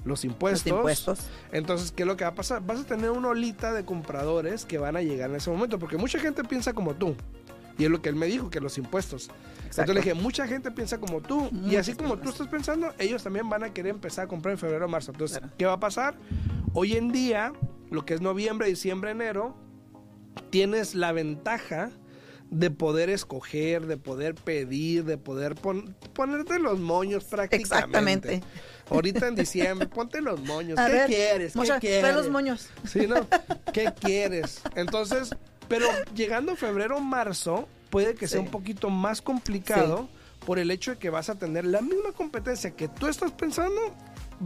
los 0.04 0.24
impuestos. 0.24 0.70
Los 0.70 0.78
impuestos. 0.78 1.18
Entonces, 1.52 1.92
¿qué 1.92 2.02
es 2.02 2.06
lo 2.06 2.16
que 2.16 2.24
va 2.24 2.30
a 2.30 2.34
pasar? 2.34 2.64
Vas 2.64 2.80
a 2.80 2.84
tener 2.84 3.10
una 3.10 3.28
olita 3.28 3.72
de 3.72 3.84
compradores 3.84 4.64
que 4.64 4.78
van 4.78 4.96
a 4.96 5.02
llegar 5.02 5.30
en 5.30 5.36
ese 5.36 5.50
momento, 5.50 5.78
porque 5.78 5.96
mucha 5.96 6.18
gente 6.18 6.42
piensa 6.44 6.72
como 6.72 6.94
tú. 6.94 7.14
Y 7.78 7.84
es 7.84 7.90
lo 7.90 8.02
que 8.02 8.08
él 8.10 8.16
me 8.16 8.26
dijo, 8.26 8.50
que 8.50 8.60
los 8.60 8.76
impuestos. 8.78 9.30
Exacto. 9.66 9.92
Entonces 9.92 9.94
le 9.94 10.00
dije, 10.00 10.14
mucha 10.14 10.46
gente 10.46 10.70
piensa 10.70 10.98
como 10.98 11.20
tú. 11.20 11.48
y 11.50 11.54
Muchas 11.54 11.80
así 11.88 11.92
como 11.94 12.10
tú 12.16 12.24
personas. 12.24 12.32
estás 12.40 12.48
pensando, 12.48 12.94
ellos 12.98 13.22
también 13.22 13.48
van 13.48 13.64
a 13.64 13.72
querer 13.72 13.90
empezar 13.90 14.24
a 14.24 14.28
comprar 14.28 14.52
en 14.52 14.58
febrero 14.58 14.84
o 14.86 14.88
marzo. 14.88 15.12
Entonces, 15.12 15.38
Claro. 15.38 15.54
¿qué 15.56 15.66
va 15.66 15.72
a 15.74 15.80
pasar? 15.80 16.14
Hoy 16.74 16.94
en 16.96 17.12
día, 17.12 17.52
lo 17.90 18.04
que 18.04 18.14
es 18.14 18.20
noviembre, 18.20 18.66
diciembre, 18.68 19.12
enero, 19.12 19.56
tienes 20.50 20.94
la 20.94 21.12
ventaja 21.12 21.90
de 22.50 22.70
poder 22.70 23.10
escoger, 23.10 23.86
de 23.86 23.96
poder 23.96 24.34
pedir, 24.34 25.04
de 25.04 25.16
poder 25.18 25.54
pon- 25.54 25.94
ponerte 26.14 26.58
los 26.58 26.80
moños 26.80 27.22
prácticamente. 27.24 27.76
Exactamente. 27.76 28.42
Ahorita 28.90 29.28
en 29.28 29.36
diciembre, 29.36 29.86
ponte 29.94 30.20
los 30.20 30.40
moños. 30.40 30.76
A 30.78 30.86
¿Qué 30.86 30.92
ver, 30.92 31.06
quieres? 31.06 31.52
¿Qué 31.54 31.78
quieres? 31.78 32.14
los 32.14 32.28
moños. 32.28 32.68
Sí, 32.88 33.06
¿no? 33.06 33.24
¿Qué 33.72 33.92
quieres? 34.00 34.62
Entonces, 34.74 35.30
pero 35.70 35.86
llegando 36.16 36.56
febrero 36.56 36.96
o 36.96 37.00
marzo, 37.00 37.68
puede 37.90 38.16
que 38.16 38.26
sea 38.26 38.40
un 38.40 38.50
poquito 38.50 38.90
más 38.90 39.22
complicado 39.22 40.08
por 40.44 40.58
el 40.58 40.72
hecho 40.72 40.90
de 40.90 40.98
que 40.98 41.10
vas 41.10 41.30
a 41.30 41.38
tener 41.38 41.64
la 41.64 41.80
misma 41.80 42.10
competencia 42.10 42.72
que 42.72 42.88
tú 42.88 43.06
estás 43.06 43.30
pensando, 43.30 43.80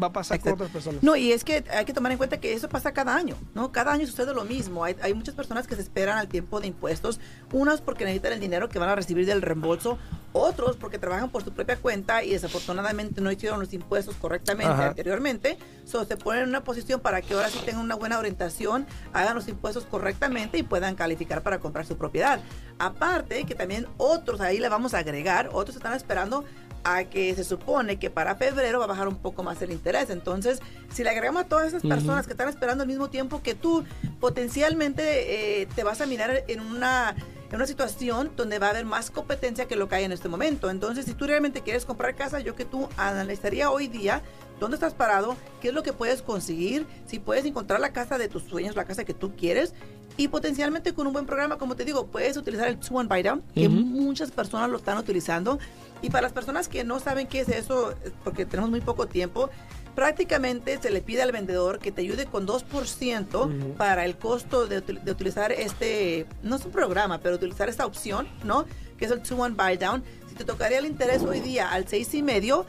va 0.00 0.08
a 0.08 0.12
pasar 0.12 0.40
con 0.40 0.52
otras 0.54 0.70
personas. 0.70 1.02
No, 1.02 1.16
y 1.16 1.32
es 1.32 1.44
que 1.44 1.64
hay 1.70 1.84
que 1.84 1.92
tomar 1.92 2.12
en 2.12 2.18
cuenta 2.18 2.38
que 2.38 2.52
eso 2.52 2.68
pasa 2.68 2.92
cada 2.92 3.14
año, 3.14 3.36
¿no? 3.54 3.72
Cada 3.72 3.92
año 3.92 4.06
sucede 4.06 4.34
lo 4.34 4.44
mismo. 4.44 4.84
Hay, 4.84 4.96
hay 5.02 5.14
muchas 5.14 5.34
personas 5.34 5.66
que 5.66 5.76
se 5.76 5.82
esperan 5.82 6.18
al 6.18 6.28
tiempo 6.28 6.60
de 6.60 6.66
impuestos, 6.66 7.20
unas 7.52 7.80
porque 7.80 8.04
necesitan 8.04 8.32
el 8.32 8.40
dinero 8.40 8.68
que 8.68 8.78
van 8.78 8.88
a 8.88 8.94
recibir 8.94 9.26
del 9.26 9.42
reembolso, 9.42 9.98
otros 10.32 10.76
porque 10.76 10.98
trabajan 10.98 11.30
por 11.30 11.44
su 11.44 11.52
propia 11.52 11.76
cuenta 11.76 12.24
y 12.24 12.30
desafortunadamente 12.30 13.20
no 13.20 13.30
hicieron 13.30 13.60
los 13.60 13.72
impuestos 13.72 14.16
correctamente 14.16 14.72
Ajá. 14.72 14.88
anteriormente. 14.88 15.58
So, 15.84 16.04
se 16.04 16.16
ponen 16.16 16.44
en 16.44 16.48
una 16.48 16.64
posición 16.64 17.00
para 17.00 17.22
que 17.22 17.34
ahora 17.34 17.48
sí 17.50 17.60
tengan 17.64 17.82
una 17.82 17.94
buena 17.94 18.18
orientación, 18.18 18.86
hagan 19.12 19.36
los 19.36 19.48
impuestos 19.48 19.84
correctamente 19.84 20.58
y 20.58 20.62
puedan 20.62 20.96
calificar 20.96 21.42
para 21.42 21.60
comprar 21.60 21.86
su 21.86 21.96
propiedad. 21.96 22.40
Aparte 22.78 23.44
que 23.44 23.54
también 23.54 23.86
otros, 23.96 24.40
ahí 24.40 24.58
le 24.58 24.68
vamos 24.68 24.94
a 24.94 24.98
agregar, 24.98 25.50
otros 25.52 25.76
están 25.76 25.94
esperando 25.94 26.44
a 26.84 27.04
que 27.04 27.34
se 27.34 27.44
supone 27.44 27.98
que 27.98 28.10
para 28.10 28.36
febrero 28.36 28.78
va 28.78 28.84
a 28.84 28.88
bajar 28.88 29.08
un 29.08 29.16
poco 29.16 29.42
más 29.42 29.60
el 29.62 29.72
interés. 29.72 30.10
Entonces, 30.10 30.60
si 30.92 31.02
le 31.02 31.10
agregamos 31.10 31.42
a 31.42 31.48
todas 31.48 31.68
esas 31.68 31.82
personas 31.82 32.26
que 32.26 32.32
están 32.32 32.48
esperando 32.48 32.82
al 32.82 32.88
mismo 32.88 33.08
tiempo 33.08 33.42
que 33.42 33.54
tú, 33.54 33.84
potencialmente 34.20 35.62
eh, 35.62 35.66
te 35.74 35.82
vas 35.82 36.00
a 36.00 36.06
mirar 36.06 36.44
en 36.46 36.60
una, 36.60 37.16
en 37.48 37.56
una 37.56 37.66
situación 37.66 38.30
donde 38.36 38.58
va 38.58 38.68
a 38.68 38.70
haber 38.70 38.84
más 38.84 39.10
competencia 39.10 39.66
que 39.66 39.76
lo 39.76 39.88
que 39.88 39.96
hay 39.96 40.04
en 40.04 40.12
este 40.12 40.28
momento. 40.28 40.70
Entonces, 40.70 41.06
si 41.06 41.14
tú 41.14 41.26
realmente 41.26 41.62
quieres 41.62 41.86
comprar 41.86 42.14
casa, 42.14 42.40
yo 42.40 42.54
que 42.54 42.66
tú 42.66 42.88
analizaría 42.96 43.70
hoy 43.70 43.88
día 43.88 44.22
dónde 44.60 44.76
estás 44.76 44.94
parado, 44.94 45.36
qué 45.60 45.68
es 45.68 45.74
lo 45.74 45.82
que 45.82 45.92
puedes 45.92 46.22
conseguir, 46.22 46.86
si 47.06 47.18
puedes 47.18 47.44
encontrar 47.44 47.80
la 47.80 47.92
casa 47.92 48.18
de 48.18 48.28
tus 48.28 48.44
sueños, 48.44 48.76
la 48.76 48.84
casa 48.84 49.04
que 49.04 49.14
tú 49.14 49.34
quieres. 49.36 49.74
Y 50.16 50.28
potencialmente 50.28 50.94
con 50.94 51.08
un 51.08 51.12
buen 51.12 51.26
programa, 51.26 51.58
como 51.58 51.74
te 51.74 51.84
digo, 51.84 52.06
puedes 52.06 52.36
utilizar 52.36 52.68
el 52.68 52.78
Two 52.78 53.00
and 53.00 53.08
Buy 53.08 53.24
Down, 53.24 53.42
que 53.52 53.68
muchas 53.68 54.30
personas 54.30 54.70
lo 54.70 54.76
están 54.76 54.96
utilizando. 54.96 55.58
Y 56.04 56.10
para 56.10 56.20
las 56.24 56.32
personas 56.34 56.68
que 56.68 56.84
no 56.84 57.00
saben 57.00 57.26
qué 57.26 57.40
es 57.40 57.48
eso, 57.48 57.94
porque 58.24 58.44
tenemos 58.44 58.68
muy 58.68 58.82
poco 58.82 59.06
tiempo, 59.06 59.48
prácticamente 59.94 60.78
se 60.78 60.90
le 60.90 61.00
pide 61.00 61.22
al 61.22 61.32
vendedor 61.32 61.78
que 61.78 61.92
te 61.92 62.02
ayude 62.02 62.26
con 62.26 62.46
2% 62.46 63.34
Ujú. 63.34 63.74
para 63.78 64.04
el 64.04 64.18
costo 64.18 64.66
de, 64.66 64.84
util- 64.84 65.02
de 65.02 65.10
utilizar 65.12 65.50
este, 65.50 66.26
no 66.42 66.56
es 66.56 66.64
un 66.66 66.72
programa, 66.72 67.20
pero 67.22 67.36
utilizar 67.36 67.70
esta 67.70 67.86
opción, 67.86 68.28
¿no? 68.44 68.66
Que 68.98 69.06
es 69.06 69.10
el 69.10 69.22
2-1 69.22 69.56
Buy 69.56 69.78
Down. 69.78 70.04
Si 70.28 70.34
te 70.34 70.44
tocaría 70.44 70.78
el 70.78 70.84
interés 70.84 71.22
hoy 71.22 71.40
día 71.40 71.70
al 71.70 71.86
6,5%, 71.86 72.66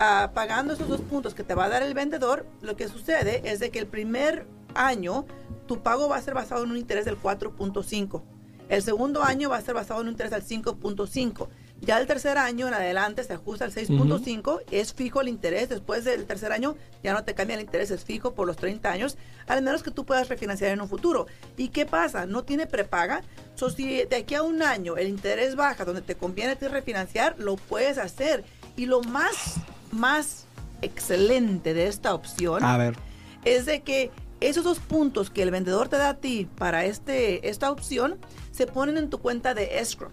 ah, 0.00 0.30
pagando 0.32 0.72
esos 0.72 0.88
dos 0.88 1.02
puntos 1.02 1.34
que 1.34 1.44
te 1.44 1.54
va 1.54 1.66
a 1.66 1.68
dar 1.68 1.82
el 1.82 1.92
vendedor, 1.92 2.46
lo 2.62 2.74
que 2.74 2.88
sucede 2.88 3.42
es 3.44 3.60
de 3.60 3.68
que 3.70 3.80
el 3.80 3.86
primer 3.86 4.46
año 4.74 5.26
tu 5.66 5.82
pago 5.82 6.08
va 6.08 6.16
a 6.16 6.22
ser 6.22 6.32
basado 6.32 6.64
en 6.64 6.70
un 6.70 6.78
interés 6.78 7.04
del 7.04 7.20
4.5. 7.20 8.22
El 8.70 8.82
segundo 8.82 9.22
año 9.22 9.50
va 9.50 9.58
a 9.58 9.60
ser 9.60 9.74
basado 9.74 10.00
en 10.00 10.06
un 10.06 10.12
interés 10.12 10.32
al 10.32 10.42
5.5. 10.42 11.48
Ya 11.84 11.98
el 11.98 12.06
tercer 12.06 12.38
año 12.38 12.68
en 12.68 12.74
adelante 12.74 13.24
se 13.24 13.32
ajusta 13.32 13.64
al 13.64 13.72
6.5, 13.72 14.60
es 14.70 14.94
fijo 14.94 15.20
el 15.20 15.26
interés. 15.26 15.68
Después 15.68 16.04
del 16.04 16.26
tercer 16.26 16.52
año 16.52 16.76
ya 17.02 17.12
no 17.12 17.24
te 17.24 17.34
cambia 17.34 17.56
el 17.56 17.62
interés, 17.62 17.90
es 17.90 18.04
fijo 18.04 18.34
por 18.34 18.46
los 18.46 18.56
30 18.56 18.88
años, 18.88 19.18
al 19.48 19.62
menos 19.62 19.82
que 19.82 19.90
tú 19.90 20.04
puedas 20.04 20.28
refinanciar 20.28 20.70
en 20.70 20.80
un 20.80 20.88
futuro. 20.88 21.26
¿Y 21.56 21.70
qué 21.70 21.84
pasa? 21.84 22.24
No 22.24 22.44
tiene 22.44 22.68
prepaga. 22.68 23.22
So, 23.56 23.68
si 23.68 24.04
de 24.04 24.14
aquí 24.14 24.36
a 24.36 24.44
un 24.44 24.62
año 24.62 24.96
el 24.96 25.08
interés 25.08 25.56
baja, 25.56 25.84
donde 25.84 26.02
te 26.02 26.14
conviene 26.14 26.54
ti 26.54 26.68
refinanciar, 26.68 27.34
lo 27.38 27.56
puedes 27.56 27.98
hacer. 27.98 28.44
Y 28.76 28.86
lo 28.86 29.02
más, 29.02 29.56
más 29.90 30.46
excelente 30.82 31.74
de 31.74 31.88
esta 31.88 32.14
opción 32.14 32.62
A 32.62 32.76
ver. 32.76 32.96
es 33.44 33.66
de 33.66 33.82
que 33.82 34.12
esos 34.40 34.62
dos 34.62 34.78
puntos 34.78 35.30
que 35.30 35.42
el 35.42 35.50
vendedor 35.50 35.88
te 35.88 35.96
da 35.96 36.10
a 36.10 36.14
ti 36.14 36.48
para 36.58 36.84
este, 36.84 37.48
esta 37.48 37.72
opción 37.72 38.18
se 38.52 38.66
ponen 38.66 38.96
en 38.96 39.10
tu 39.10 39.18
cuenta 39.18 39.54
de 39.54 39.78
escrow. 39.78 40.10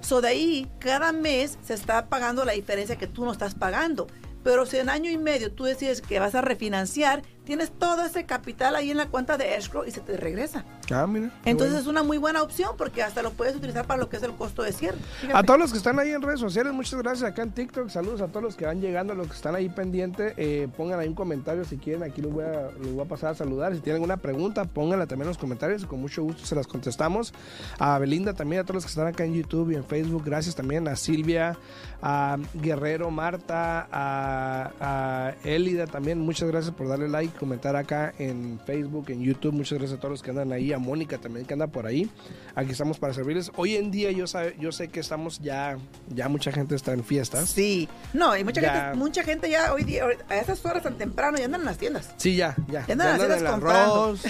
So 0.00 0.20
de 0.20 0.28
ahí, 0.28 0.68
cada 0.78 1.12
mes 1.12 1.58
se 1.64 1.74
está 1.74 2.08
pagando 2.08 2.44
la 2.44 2.52
diferencia 2.52 2.96
que 2.96 3.06
tú 3.06 3.24
no 3.24 3.32
estás 3.32 3.54
pagando. 3.54 4.06
Pero 4.44 4.66
si 4.66 4.76
en 4.76 4.88
año 4.88 5.10
y 5.10 5.18
medio 5.18 5.52
tú 5.52 5.64
decides 5.64 6.00
que 6.00 6.18
vas 6.18 6.34
a 6.34 6.40
refinanciar, 6.40 7.22
tienes 7.48 7.70
todo 7.70 8.04
ese 8.04 8.26
capital 8.26 8.76
ahí 8.76 8.90
en 8.90 8.98
la 8.98 9.06
cuenta 9.06 9.38
de 9.38 9.54
escrow 9.54 9.82
y 9.86 9.90
se 9.90 10.02
te 10.02 10.18
regresa. 10.18 10.66
Ah, 10.92 11.06
mira. 11.06 11.30
Entonces 11.46 11.80
es 11.80 11.86
una 11.86 12.02
muy 12.02 12.18
buena 12.18 12.42
opción 12.42 12.72
porque 12.76 13.02
hasta 13.02 13.22
lo 13.22 13.30
puedes 13.30 13.56
utilizar 13.56 13.86
para 13.86 13.98
lo 13.98 14.10
que 14.10 14.18
es 14.18 14.22
el 14.22 14.34
costo 14.34 14.62
de 14.62 14.70
cierre. 14.70 14.98
A 15.32 15.42
todos 15.42 15.58
los 15.58 15.72
que 15.72 15.78
están 15.78 15.98
ahí 15.98 16.10
en 16.10 16.20
redes 16.20 16.40
sociales, 16.40 16.74
muchas 16.74 17.00
gracias 17.00 17.30
acá 17.30 17.40
en 17.40 17.52
TikTok. 17.52 17.88
Saludos 17.88 18.20
a 18.20 18.26
todos 18.26 18.42
los 18.42 18.54
que 18.54 18.66
van 18.66 18.82
llegando, 18.82 19.14
los 19.14 19.28
que 19.28 19.32
están 19.32 19.54
ahí 19.54 19.70
pendientes. 19.70 20.34
Eh, 20.36 20.68
pongan 20.76 21.00
ahí 21.00 21.08
un 21.08 21.14
comentario 21.14 21.64
si 21.64 21.78
quieren. 21.78 22.02
Aquí 22.02 22.20
los 22.20 22.34
voy, 22.34 22.44
a, 22.44 22.70
los 22.78 22.92
voy 22.92 23.00
a 23.00 23.08
pasar 23.08 23.30
a 23.30 23.34
saludar. 23.34 23.74
Si 23.74 23.80
tienen 23.80 24.02
alguna 24.02 24.18
pregunta, 24.18 24.66
pónganla 24.66 25.06
también 25.06 25.22
en 25.22 25.28
los 25.28 25.38
comentarios. 25.38 25.86
Con 25.86 26.02
mucho 26.02 26.22
gusto 26.22 26.44
se 26.44 26.54
las 26.54 26.66
contestamos. 26.66 27.32
A 27.78 27.98
Belinda 27.98 28.34
también, 28.34 28.60
a 28.60 28.64
todos 28.64 28.74
los 28.74 28.84
que 28.84 28.90
están 28.90 29.06
acá 29.06 29.24
en 29.24 29.32
YouTube 29.32 29.70
y 29.70 29.76
en 29.76 29.84
Facebook. 29.84 30.22
Gracias 30.22 30.54
también 30.54 30.86
a 30.86 30.96
Silvia, 30.96 31.56
a 32.02 32.36
Guerrero, 32.52 33.10
Marta, 33.10 33.88
a, 33.90 34.70
a 34.80 35.34
Elida 35.44 35.86
también. 35.86 36.20
Muchas 36.20 36.46
gracias 36.50 36.74
por 36.74 36.88
darle 36.88 37.08
like, 37.08 37.37
comentar 37.38 37.76
acá 37.76 38.12
en 38.18 38.60
Facebook, 38.66 39.06
en 39.10 39.22
YouTube. 39.22 39.52
Muchas 39.52 39.78
gracias 39.78 39.98
a 39.98 40.00
todos 40.00 40.12
los 40.12 40.22
que 40.22 40.30
andan 40.30 40.52
ahí, 40.52 40.72
a 40.72 40.78
Mónica 40.78 41.18
también 41.18 41.46
que 41.46 41.54
anda 41.54 41.66
por 41.66 41.86
ahí. 41.86 42.10
Aquí 42.54 42.72
estamos 42.72 42.98
para 42.98 43.14
servirles. 43.14 43.50
Hoy 43.56 43.76
en 43.76 43.90
día 43.90 44.10
yo, 44.10 44.26
sabe, 44.26 44.56
yo 44.58 44.72
sé 44.72 44.88
que 44.88 45.00
estamos 45.00 45.38
ya, 45.38 45.78
ya 46.08 46.28
mucha 46.28 46.52
gente 46.52 46.74
está 46.74 46.92
en 46.92 47.04
fiestas. 47.04 47.48
Sí, 47.48 47.88
no, 48.12 48.36
y 48.36 48.44
mucha, 48.44 48.60
gente, 48.60 48.96
mucha 48.96 49.22
gente 49.22 49.48
ya 49.48 49.72
hoy 49.72 49.84
día, 49.84 50.04
a 50.28 50.36
esas 50.36 50.64
horas 50.64 50.82
tan 50.82 50.98
temprano, 50.98 51.38
ya 51.38 51.46
andan 51.46 51.60
en 51.62 51.66
las 51.66 51.78
tiendas. 51.78 52.14
Sí, 52.16 52.36
ya, 52.36 52.54
ya. 52.68 52.86
Ya 52.86 52.92
andan, 52.92 53.20
en 53.20 53.28
las 53.28 53.38
tiendas 53.38 54.20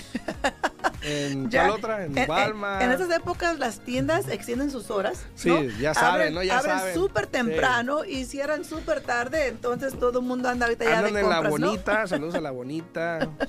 en 1.03 1.51
ya, 1.51 1.73
otra, 1.73 2.05
en, 2.05 2.17
en 2.17 2.31
Walmart. 2.31 2.83
En, 2.83 2.91
esas 2.91 3.11
épocas 3.11 3.59
las 3.59 3.81
tiendas 3.81 4.29
extienden 4.29 4.71
sus 4.71 4.91
horas. 4.91 5.27
Sí, 5.35 5.51
ya 5.81 5.95
saben, 5.95 6.35
¿no? 6.35 6.43
Ya 6.43 6.59
abren 6.59 6.95
súper 6.95 7.27
temprano 7.27 8.03
sí. 8.05 8.11
y 8.11 8.25
cierran 8.25 8.65
súper 8.65 9.01
tarde, 9.01 9.49
entonces 9.49 9.99
todo 9.99 10.21
el 10.21 10.25
mundo 10.25 10.49
anda 10.49 10.67
ahorita 10.67 10.85
ya 10.85 10.99
Andan 10.99 11.15
de 11.15 11.21
en 11.21 11.27
compras, 11.27 11.43
la 11.43 11.59
¿no? 11.59 11.67
bonita, 11.67 12.07
saludos 12.07 12.35
a 12.35 12.41
la 12.41 12.51
bonita, 12.51 12.88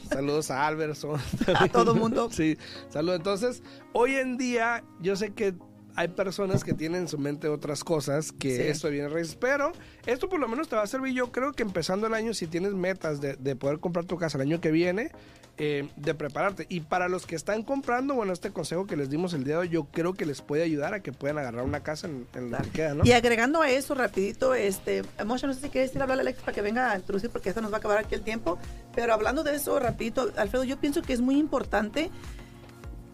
saludos 0.10 0.52
a 0.52 0.68
Alberson. 0.68 1.20
A 1.56 1.68
todo 1.68 1.96
mundo. 1.96 2.30
Sí, 2.40 2.58
saludos. 2.90 3.18
Entonces, 3.18 3.64
hoy 3.94 4.16
en 4.16 4.38
día 4.38 4.84
yo 5.02 5.16
sé 5.16 5.34
que 5.34 5.54
hay 6.00 6.08
personas 6.08 6.64
que 6.64 6.74
tienen 6.74 7.02
en 7.02 7.08
su 7.10 7.18
mente 7.18 7.50
otras 7.50 7.84
cosas 7.84 8.32
que 8.32 8.56
Sí. 8.56 8.62
esto 8.64 8.90
viene 8.90 9.10
raíces, 9.10 9.36
pero 9.36 9.74
esto 10.06 10.30
por 10.30 10.40
lo 10.40 10.48
menos 10.48 10.70
te 10.70 10.78
va 10.78 10.84
a 10.84 10.88
servir. 10.88 11.14
Yo 11.14 11.30
creo 11.30 11.52
que 11.52 11.62
empezando 11.62 12.08
el 12.08 12.14
año, 12.14 12.34
si 12.34 12.48
tienes 12.48 12.74
metas 12.74 13.20
de, 13.20 13.36
de 13.36 13.56
poder 13.58 13.80
comprar 13.80 14.06
tu 14.06 14.16
casa 14.18 14.38
el 14.38 14.44
año 14.44 14.62
que 14.62 14.72
viene, 14.72 15.12
eh, 15.58 15.90
de 15.98 16.16
prepararte. 16.16 16.66
Y 16.70 16.80
para 16.80 17.10
los 17.10 17.26
que 17.26 17.36
están 17.36 17.64
comprando, 17.64 18.14
bueno, 18.16 18.32
este 18.32 18.50
consejo 18.52 18.88
que 18.88 18.96
les 18.96 19.10
dimos 19.10 19.34
el 19.34 19.44
día 19.44 19.56
de 19.56 19.60
hoy, 19.60 19.68
yo 19.70 19.88
creo 19.92 20.14
que 20.14 20.26
les 20.26 20.42
puede 20.42 20.64
ayudar 20.64 20.94
a 20.94 21.02
que 21.02 21.12
puedan 21.12 21.38
agarrar 21.38 21.66
una 21.66 21.82
casa 21.84 22.08
en, 22.08 22.26
en 22.34 22.50
lo 22.50 22.58
que 22.60 22.70
queda, 22.70 22.94
¿no? 22.94 23.04
Y 23.06 23.12
agregando 23.12 23.62
a 23.62 23.70
eso, 23.70 23.94
rapidito, 23.94 24.54
este, 24.56 25.02
Moshe, 25.26 25.48
no 25.48 25.54
sé 25.54 25.60
si 25.60 25.68
quieres 25.70 25.94
ir 25.94 26.00
a 26.00 26.04
hablar 26.04 26.20
a 26.20 26.22
Alex 26.22 26.40
para 26.40 26.54
que 26.54 26.62
venga 26.62 26.92
a 26.94 26.96
introducir, 26.96 27.30
porque 27.30 27.50
esto 27.50 27.60
nos 27.60 27.74
va 27.74 27.76
a 27.76 27.80
acabar 27.80 27.98
aquí 27.98 28.16
el 28.16 28.22
tiempo. 28.22 28.58
Pero 28.96 29.14
hablando 29.14 29.44
de 29.44 29.54
eso, 29.56 29.78
rapidito, 29.80 30.32
Alfredo, 30.38 30.64
yo 30.64 30.78
pienso 30.80 31.02
que 31.02 31.12
es 31.12 31.20
muy 31.20 31.36
importante 31.38 32.10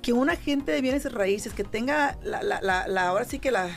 que 0.06 0.13
un 0.13 0.30
agente 0.30 0.72
de 0.72 0.82
bienes 0.82 1.04
y 1.06 1.08
raíces 1.08 1.52
que 1.54 1.63
tenga 1.63 2.15
la, 2.24 2.44
la, 2.44 2.62
la, 2.62 2.88
la- 2.88 3.08
ahora 3.08 3.26
sí 3.26 3.39
que 3.39 3.50
la, 3.50 3.70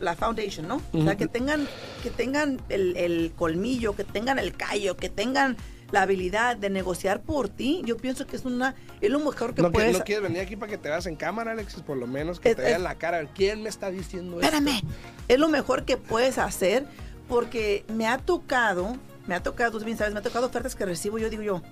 la, 0.00 0.14
foundation, 0.14 0.68
¿no? 0.68 0.80
O 0.92 1.02
sea, 1.02 1.16
que 1.16 1.26
tengan, 1.26 1.66
que 2.04 2.10
tengan 2.10 2.60
el, 2.68 2.96
el 2.96 3.32
colmillo, 3.36 3.96
que 3.96 4.04
tengan 4.04 4.38
el 4.38 4.52
callo, 4.56 4.96
que 4.96 5.08
tengan 5.08 5.56
la 5.90 6.02
habilidad 6.02 6.56
de 6.56 6.70
negociar 6.70 7.22
por 7.22 7.48
ti, 7.48 7.82
yo 7.84 7.96
pienso 7.96 8.24
que 8.24 8.36
es 8.36 8.44
una, 8.44 8.76
es 9.00 9.10
lo 9.10 9.18
mejor 9.18 9.52
que 9.52 9.62
no, 9.62 9.70
que- 9.70 9.72
puedes 9.74 9.98
no 9.98 10.04
quieres 10.04 10.22
venir 10.22 10.42
aquí 10.42 10.54
para 10.54 10.70
que 10.70 10.78
te 10.78 10.88
veas 10.90 11.06
en 11.06 11.16
cámara, 11.16 11.50
Alexis, 11.50 11.82
por 11.82 11.96
lo 11.96 12.06
menos 12.06 12.38
que 12.38 12.50
Es- 12.50 12.56
te 12.56 12.62
vean 12.62 12.84
la 12.84 12.94
cara. 12.94 13.26
¿Quién 13.34 13.64
me 13.64 13.68
está 13.68 13.90
diciendo 13.90 14.40
esto? 14.40 14.56
Espérame. 14.56 14.80
Es 15.26 15.38
lo 15.40 15.48
mejor 15.48 15.84
que 15.84 15.96
puedes 15.96 16.38
hacer 16.38 16.86
porque 17.28 17.84
me 17.92 18.06
ha 18.06 18.18
tocado, 18.18 18.96
me 19.26 19.34
ha 19.34 19.42
tocado, 19.42 19.76
tú 19.80 19.84
bien 19.84 19.98
sabes, 19.98 20.12
me 20.14 20.20
ha 20.20 20.22
tocado 20.22 20.46
ofertas 20.46 20.76
que 20.76 20.84
recibo 20.86 21.18
yo 21.18 21.28
digo 21.30 21.42
yo, 21.42 21.62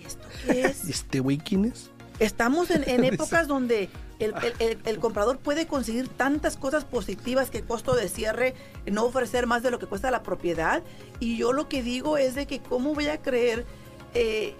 ¿y 0.00 0.06
esto 0.06 0.28
qué 0.46 0.60
es? 0.66 0.84
¿Y 0.86 0.90
este 0.92 1.18
güey 1.18 1.38
quién 1.38 1.64
es? 1.64 1.90
Estamos 2.20 2.70
en, 2.70 2.88
en 2.88 3.02
épocas 3.12 3.48
donde 3.48 3.88
el, 4.20 4.34
el- 4.44 4.54
el- 4.60 4.78
el 4.84 4.98
comprador 5.00 5.38
puede 5.38 5.66
conseguir 5.66 6.08
tantas 6.08 6.56
cosas 6.56 6.84
positivas 6.84 7.50
que 7.50 7.62
costo 7.62 7.94
de 7.96 8.08
cierre, 8.08 8.54
no 8.86 9.04
ofrecer 9.04 9.46
más 9.46 9.62
de 9.64 9.70
lo 9.72 9.78
que 9.80 9.86
cuesta 9.86 10.10
la 10.12 10.22
propiedad. 10.22 10.82
Y 11.18 11.36
yo 11.36 11.52
lo 11.52 11.68
que 11.68 11.82
digo 11.82 12.16
es 12.18 12.34
de 12.36 12.46
que 12.46 12.60
cómo 12.60 12.94
voy 12.94 13.08
a 13.08 13.20
creer 13.20 13.64
eh, 14.14 14.54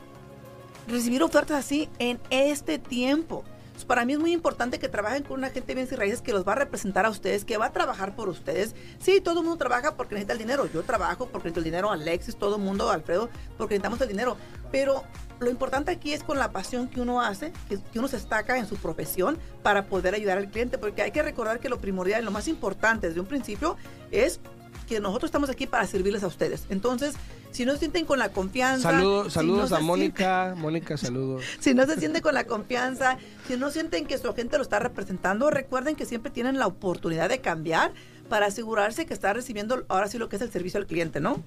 recibir 0.89 1.23
ofertas 1.23 1.59
así 1.59 1.89
en 1.99 2.19
este 2.31 2.79
tiempo. 2.79 3.45
Para 3.87 4.05
mí 4.05 4.13
es 4.13 4.19
muy 4.19 4.33
importante 4.33 4.79
que 4.79 4.89
trabajen 4.91 5.23
con 5.23 5.39
un 5.39 5.45
agente 5.45 5.69
de 5.69 5.75
bienes 5.75 5.93
y 5.93 5.97
raíces 5.97 6.21
que 6.21 6.33
los 6.33 6.47
va 6.47 6.53
a 6.53 6.57
representar 6.57 7.07
a 7.07 7.11
ustedes, 7.11 7.47
que 7.47 7.57
va 7.57 7.67
a 7.67 7.73
trabajar 7.73 8.15
por 8.15 8.29
ustedes. 8.29 8.75
Sí, 8.99 9.23
todo 9.23 9.41
el 9.41 9.47
mundo 9.47 9.57
trabaja 9.59 9.97
porque 9.97 10.15
necesita 10.15 10.35
el 10.35 10.39
dinero. 10.39 10.69
Yo 10.73 10.83
trabajo 10.83 11.27
porque 11.27 11.49
necesito 11.49 11.61
el 11.61 11.65
dinero, 11.65 11.91
Alexis, 11.91 12.37
todo 12.37 12.57
el 12.57 12.63
mundo, 12.63 12.91
Alfredo, 12.91 13.31
porque 13.57 13.75
necesitamos 13.75 14.01
el 14.03 14.09
dinero. 14.09 14.37
Pero 14.71 15.03
lo 15.41 15.51
importante 15.51 15.91
aquí 15.91 16.13
es 16.13 16.23
con 16.23 16.39
la 16.39 16.53
pasión 16.53 16.89
que 16.89 17.01
uno 17.01 17.21
hace, 17.21 17.53
que, 17.69 17.79
que 17.79 17.99
uno 17.99 18.09
se 18.09 18.17
destaca 18.17 18.59
en 18.59 18.67
su 18.67 18.77
profesión 18.77 19.39
para 19.63 19.87
poder 19.87 20.15
ayudar 20.15 20.39
al 20.39 20.51
cliente, 20.51 20.79
porque 20.79 21.03
hay 21.03 21.11
que 21.11 21.23
recordar 21.23 21.61
que 21.61 21.69
lo 21.69 21.81
primordial, 21.81 22.25
lo 22.25 22.31
más 22.31 22.47
importante 22.49 23.09
desde 23.09 23.21
un 23.21 23.27
principio 23.27 23.77
es 24.11 24.41
que 24.87 25.01
nosotros 25.01 25.29
estamos 25.29 25.49
aquí 25.51 25.67
para 25.67 25.87
servirles 25.87 26.25
a 26.25 26.27
ustedes. 26.27 26.67
Entonces, 26.69 27.15
si 27.53 27.65
no 27.65 27.73
se 27.73 27.79
sienten 27.79 28.05
con 28.05 28.19
la 28.19 28.31
confianza... 28.31 28.91
Saludos, 28.91 29.29
si 29.29 29.33
saludos 29.35 29.71
no 29.71 29.77
a 29.77 29.81
Mónica. 29.81 30.55
Mónica, 30.57 30.97
saludos. 30.97 31.45
si 31.61 31.75
no 31.75 31.87
se 31.87 31.97
sienten 31.97 32.23
con 32.23 32.35
la 32.35 32.45
confianza, 32.45 33.17
si 33.47 33.57
no 33.57 33.71
sienten 33.71 34.07
que 34.07 34.19
su 34.19 34.29
agente 34.29 34.57
lo 34.57 34.63
está 34.63 34.79
representando, 34.79 35.49
recuerden 35.49 35.97
que 35.97 36.07
siempre 36.07 36.31
tienen 36.31 36.59
la 36.59 36.67
oportunidad 36.67 37.29
de 37.29 37.41
cambiar 37.41 37.93
para 38.29 38.47
asegurarse 38.47 39.07
que 39.07 39.15
está 39.15 39.33
recibiendo 39.33 39.85
ahora 39.89 40.09
sí 40.09 40.19
lo 40.19 40.29
que 40.29 40.37
es 40.37 40.43
el 40.43 40.51
servicio 40.51 40.79
al 40.79 40.87
cliente, 40.87 41.21
¿no? 41.21 41.43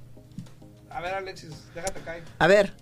A 0.90 1.02
ver, 1.02 1.14
Alexis, 1.14 1.50
déjate 1.74 2.02
caer. 2.02 2.24
A 2.40 2.48
ver, 2.48 2.74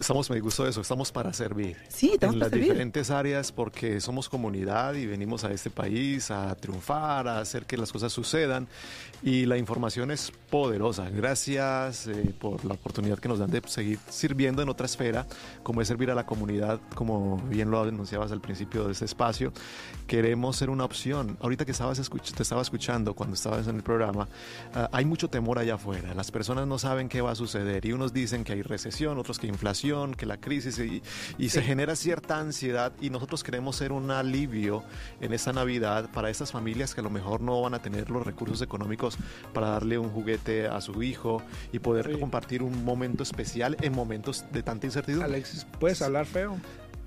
Estamos, 0.00 0.30
me 0.30 0.40
gustó 0.40 0.66
eso, 0.66 0.80
estamos 0.80 1.12
para 1.12 1.30
servir. 1.34 1.76
sí, 1.88 2.12
estamos 2.14 2.34
en 2.36 2.40
para 2.40 2.46
las 2.46 2.50
servir. 2.50 2.68
diferentes 2.70 3.10
áreas 3.10 3.52
porque 3.52 4.00
somos 4.00 4.30
comunidad 4.30 4.94
y 4.94 5.04
venimos 5.06 5.44
a 5.44 5.52
este 5.52 5.68
país 5.68 6.30
a 6.30 6.54
triunfar, 6.54 7.28
a 7.28 7.38
hacer 7.40 7.66
que 7.66 7.76
las 7.76 7.92
cosas 7.92 8.10
sucedan 8.10 8.66
y 9.22 9.44
la 9.44 9.58
información 9.58 10.10
es 10.10 10.32
poderosa. 10.48 11.10
Gracias 11.10 12.06
eh, 12.06 12.34
por 12.40 12.64
la 12.64 12.74
oportunidad 12.74 13.18
que 13.18 13.28
nos 13.28 13.40
dan 13.40 13.50
de 13.50 13.60
seguir 13.66 13.98
sirviendo 14.08 14.62
en 14.62 14.70
otra 14.70 14.86
esfera, 14.86 15.26
como 15.62 15.82
es 15.82 15.88
servir 15.88 16.10
a 16.10 16.14
la 16.14 16.24
comunidad, 16.24 16.80
como 16.94 17.36
bien 17.50 17.70
lo 17.70 17.82
anunciabas 17.82 18.32
al 18.32 18.40
principio 18.40 18.84
de 18.86 18.92
este 18.92 19.04
espacio. 19.04 19.52
Queremos 20.06 20.56
ser 20.56 20.70
una 20.70 20.86
opción. 20.86 21.36
Ahorita 21.42 21.66
que 21.66 21.72
estabas 21.72 22.00
escuch- 22.00 22.32
te 22.34 22.42
estaba 22.42 22.62
escuchando 22.62 23.12
cuando 23.12 23.34
estabas 23.34 23.68
en 23.68 23.76
el 23.76 23.82
programa, 23.82 24.28
ah, 24.74 24.88
hay 24.92 25.04
mucho 25.04 25.28
temor 25.28 25.58
allá 25.58 25.74
afuera. 25.74 26.14
Las 26.14 26.30
personas 26.30 26.66
no 26.66 26.78
saben 26.78 27.10
qué 27.10 27.20
va 27.20 27.32
a 27.32 27.34
suceder 27.36 27.84
y 27.84 27.92
unos 27.92 28.14
dicen 28.14 28.44
que 28.44 28.54
hay 28.54 28.62
recesión, 28.62 29.18
otros 29.18 29.38
que 29.38 29.46
inflación, 29.46 29.89
que 30.16 30.24
la 30.26 30.36
crisis 30.38 30.78
y, 30.78 31.02
y 31.36 31.48
se 31.48 31.62
genera 31.62 31.96
cierta 31.96 32.38
ansiedad 32.38 32.92
y 33.00 33.10
nosotros 33.10 33.42
queremos 33.42 33.76
ser 33.76 33.90
un 33.92 34.10
alivio 34.10 34.84
en 35.20 35.32
esta 35.32 35.52
Navidad 35.52 36.08
para 36.12 36.30
estas 36.30 36.52
familias 36.52 36.94
que 36.94 37.00
a 37.00 37.04
lo 37.04 37.10
mejor 37.10 37.40
no 37.40 37.60
van 37.60 37.74
a 37.74 37.82
tener 37.82 38.08
los 38.10 38.24
recursos 38.24 38.62
económicos 38.62 39.18
para 39.52 39.70
darle 39.70 39.98
un 39.98 40.10
juguete 40.10 40.68
a 40.68 40.80
su 40.80 41.02
hijo 41.02 41.42
y 41.72 41.80
poder 41.80 42.12
Sí. 42.14 42.20
compartir 42.20 42.62
un 42.62 42.84
momento 42.84 43.22
especial 43.24 43.76
en 43.80 43.92
momentos 43.94 44.44
de 44.52 44.62
tanta 44.62 44.86
incertidumbre. 44.86 45.28
Alexis, 45.28 45.66
¿puedes 45.78 46.00
hablar 46.02 46.26
feo? 46.26 46.56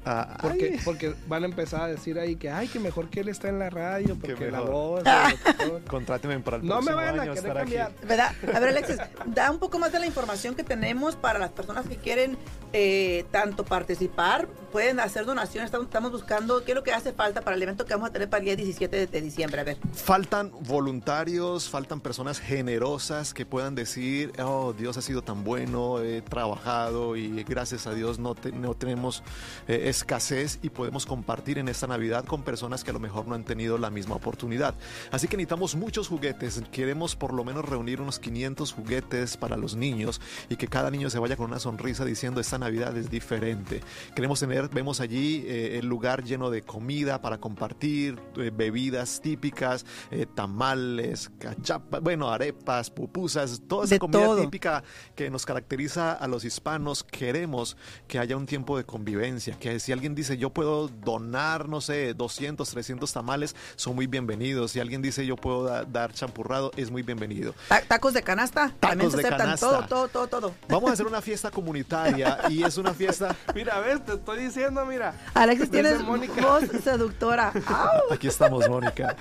Ah, 0.06 0.38
Porque, 0.42 0.80
porque 0.84 1.16
van 1.28 1.44
a 1.44 1.46
empezar 1.46 1.82
a 1.84 1.88
decir 1.88 2.20
ahí 2.20 2.36
que, 2.36 2.50
ay, 2.50 2.68
que 2.68 2.80
mejor 2.80 3.10
que 3.10 3.22
él 3.22 3.30
está 3.30 3.48
en 3.48 3.60
la 3.60 3.70
radio, 3.70 4.18
porque 4.20 4.52
la 4.52 4.60
voz... 4.62 5.02
el 5.06 5.32
locutor". 5.56 5.84
contráteme 5.86 6.39
para 6.39 6.58
el 6.58 6.66
No 6.66 6.82
me 6.82 6.92
próximo 6.92 6.96
vayan 6.98 7.20
a 7.20 7.22
año 7.24 7.34
querer 7.34 7.48
estar 7.48 7.58
aquí. 7.63 7.76
cambiar. 7.76 7.92
¿Verdad? 8.08 8.32
A 8.54 8.60
ver, 8.60 8.70
Alexis, 8.70 8.98
da 9.28 9.50
un 9.50 9.60
poco 9.60 9.80
más 9.80 9.92
de 9.94 10.00
la 10.00 10.06
información 10.06 10.56
que 10.56 10.63
tenemos 10.63 11.16
para 11.16 11.39
las 11.39 11.52
personas 11.52 11.88
que 11.88 11.96
quieren 11.96 12.38
eh, 12.74 13.26
tanto 13.32 13.63
participar, 13.63 14.48
pueden 14.73 14.99
hacer 14.99 15.23
donaciones. 15.25 15.67
Estamos, 15.67 15.86
estamos 15.86 16.12
buscando 16.12 16.63
qué 16.65 16.71
es 16.71 16.75
lo 16.75 16.83
que 16.83 16.91
hace 16.91 17.13
falta 17.13 17.41
para 17.41 17.55
el 17.55 17.62
evento 17.62 17.86
que 17.86 17.93
vamos 17.93 18.09
a 18.09 18.12
tener 18.12 18.27
para 18.27 18.39
el 18.39 18.45
día 18.45 18.55
17 18.55 18.97
de, 18.97 19.07
de 19.07 19.21
diciembre. 19.21 19.62
A 19.62 19.63
ver. 19.63 19.77
Faltan 19.93 20.51
voluntarios, 20.62 21.69
faltan 21.69 22.01
personas 22.01 22.39
generosas 22.39 23.36
que 23.36 23.45
puedan 23.45 23.75
decir, 23.75 24.33
oh, 24.43 24.73
Dios 24.73 24.97
ha 24.97 25.01
sido 25.03 25.21
tan 25.21 25.43
bueno, 25.43 26.01
he 26.01 26.23
trabajado 26.23 27.15
y 27.15 27.43
gracias 27.43 27.86
a 27.86 27.93
Dios 27.93 28.17
no, 28.17 28.33
te- 28.33 28.51
no 28.51 28.73
tenemos 28.73 29.21
eh, 29.67 29.83
escasez 29.89 30.57
y 30.63 30.69
podemos 30.71 31.05
compartir 31.05 31.59
en 31.59 31.67
esta 31.67 31.86
Navidad 31.86 32.25
con 32.25 32.41
personas 32.41 32.83
que 32.83 32.89
a 32.89 32.93
lo 32.93 32.99
mejor 32.99 33.27
no 33.27 33.36
han 33.36 33.43
tenido 33.43 33.77
la 33.77 33.91
misma 33.91 34.15
oportunidad. 34.15 34.73
Así 35.12 35.27
que 35.27 35.38
necesitamos 35.38 35.75
muchos 35.75 36.07
juguetes, 36.07 36.62
queremos 36.71 37.15
por 37.15 37.31
lo 37.31 37.43
menos 37.43 37.63
reunir 37.63 38.01
unos 38.01 38.17
500 38.17 38.73
juguetes 38.73 39.38
para 39.38 39.55
los 39.55 39.75
niños 39.75 40.19
y 40.49 40.55
que 40.55 40.67
cada 40.67 40.89
niño 40.89 41.12
se 41.12 41.19
vaya 41.19 41.38
con 41.38 41.45
una 41.51 41.59
sonrisa 41.59 42.05
diciendo, 42.05 42.41
esta 42.41 42.57
Navidad 42.57 42.97
es 42.97 43.12
diferente. 43.12 43.81
Queremos 44.15 44.39
tener 44.39 44.62
vemos 44.71 44.99
allí 44.99 45.43
eh, 45.47 45.80
el 45.80 45.88
lugar 45.88 46.23
lleno 46.23 46.49
de 46.49 46.62
comida 46.62 47.21
para 47.21 47.39
compartir, 47.39 48.19
eh, 48.38 48.52
bebidas 48.54 49.19
típicas, 49.21 49.86
eh, 50.12 50.26
tamales, 50.34 51.32
cachapas, 51.39 52.02
bueno, 52.02 52.30
arepas, 52.30 52.89
pupusas, 52.89 53.62
toda 53.67 53.86
esa 53.86 53.95
De 53.95 53.99
comida 53.99 54.19
todo. 54.26 54.41
típica 54.41 54.84
que 55.15 55.30
nos 55.30 55.45
caracteriza 55.45 56.12
a 56.13 56.28
los 56.28 56.45
hispanos. 56.45 57.04
Queremos 57.04 57.76
que 58.08 58.19
haya 58.19 58.38
un 58.38 58.45
tiempo 58.45 58.78
de 58.78 58.86
convivencia, 58.86 59.58
que 59.60 59.80
si 59.80 59.91
alguien 59.91 60.15
dice 60.15 60.38
yo 60.38 60.52
puedo 60.52 60.88
donar, 60.88 61.67
no 61.69 61.82
sé, 61.82 62.13
200, 62.13 62.69
300 62.69 63.12
tamales, 63.12 63.56
son 63.76 63.95
muy 63.95 64.08
bienvenidos. 64.08 64.71
Si 64.71 64.80
alguien 64.80 65.02
dice 65.02 65.26
yo 65.26 65.36
puedo 65.36 65.63
da- 65.63 65.84
dar 65.86 66.13
champurrado, 66.13 66.71
es 66.76 66.91
muy 66.91 67.04
bienvenido. 67.04 67.54
Ta- 67.67 67.82
Tacos 67.82 68.13
de 68.13 68.23
canasta. 68.23 68.73
También 68.80 69.10
se 69.12 69.17
de 69.17 69.23
aceptan 69.23 69.39
canasta. 69.47 69.67
todo, 69.67 69.88
todo, 69.88 70.08
todo, 70.08 70.28
todo. 70.28 70.56
Vamos 70.69 70.89
a 70.89 70.93
hacer 70.93 71.06
una 71.13 71.21
fiesta 71.21 71.52
comunitaria 71.52 72.39
y 72.49 72.63
es 72.63 72.78
una 72.78 72.93
fiesta... 72.93 73.36
Mira, 73.56 73.80
ves, 73.80 74.04
te 74.06 74.13
estoy 74.13 74.39
diciendo, 74.54 74.86
mira. 74.86 75.13
Alexis, 75.34 75.70
tienes 75.72 76.02
Mónica. 76.04 76.42
voz 76.42 76.63
seductora. 76.84 77.52
¡Au! 77.68 78.12
Aquí 78.13 78.28
estamos, 78.28 78.68
Mónica. 78.70 79.16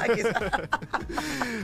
Aquí 0.00 0.20
está. 0.20 0.68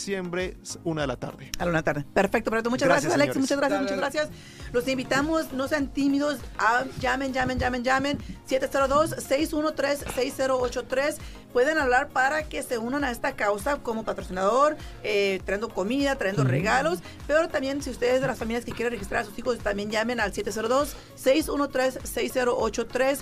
una 0.85 1.03
de 1.03 1.07
la 1.07 1.17
tarde. 1.17 1.51
A 1.59 1.65
la 1.65 1.71
una 1.71 1.83
tarde. 1.83 2.05
Perfecto, 2.15 2.51
perfecto. 2.51 2.71
Muchas 2.71 2.89
Gracias, 2.89 3.15
gracias, 3.17 3.35
Alex. 3.35 3.35
señores. 3.35 3.41
Muchas 3.41 3.59
gracias, 3.59 3.81
Dale, 3.81 3.83
muchas 3.83 3.99
gracias. 3.99 4.29
Los 4.73 4.89
invitamos, 4.89 5.53
no 5.53 5.69
sean 5.69 5.89
tímidos. 5.89 6.39
ah, 6.59 6.85
llamen, 7.01 7.33
llamen, 7.33 7.59
llamen, 7.59 7.83
llamen. 7.85 8.19
702-613-6083. 8.49 11.17
Pueden 11.53 11.79
hablar 11.79 12.09
para 12.09 12.43
que 12.49 12.63
se 12.65 12.79
unan 12.79 13.05
a 13.05 13.11
esta 13.13 13.37
causa 13.37 13.77
como 13.77 14.05
patrocinador, 14.05 14.77
eh, 15.05 15.41
trayendo 15.45 15.69
comida, 15.69 16.17
trayendo 16.17 16.43
regalos. 16.45 16.99
Pero 17.29 17.49
también, 17.49 17.81
si 17.83 17.91
ustedes 17.91 18.21
de 18.21 18.27
las 18.27 18.37
familias 18.39 18.65
que 18.65 18.73
quieren 18.73 18.91
registrar 18.93 19.23
a 19.23 19.25
sus 19.25 19.39
hijos, 19.39 19.59
también 19.59 19.89
llamen 19.91 20.19
al 20.19 20.33
702-613-6083. 20.33 23.19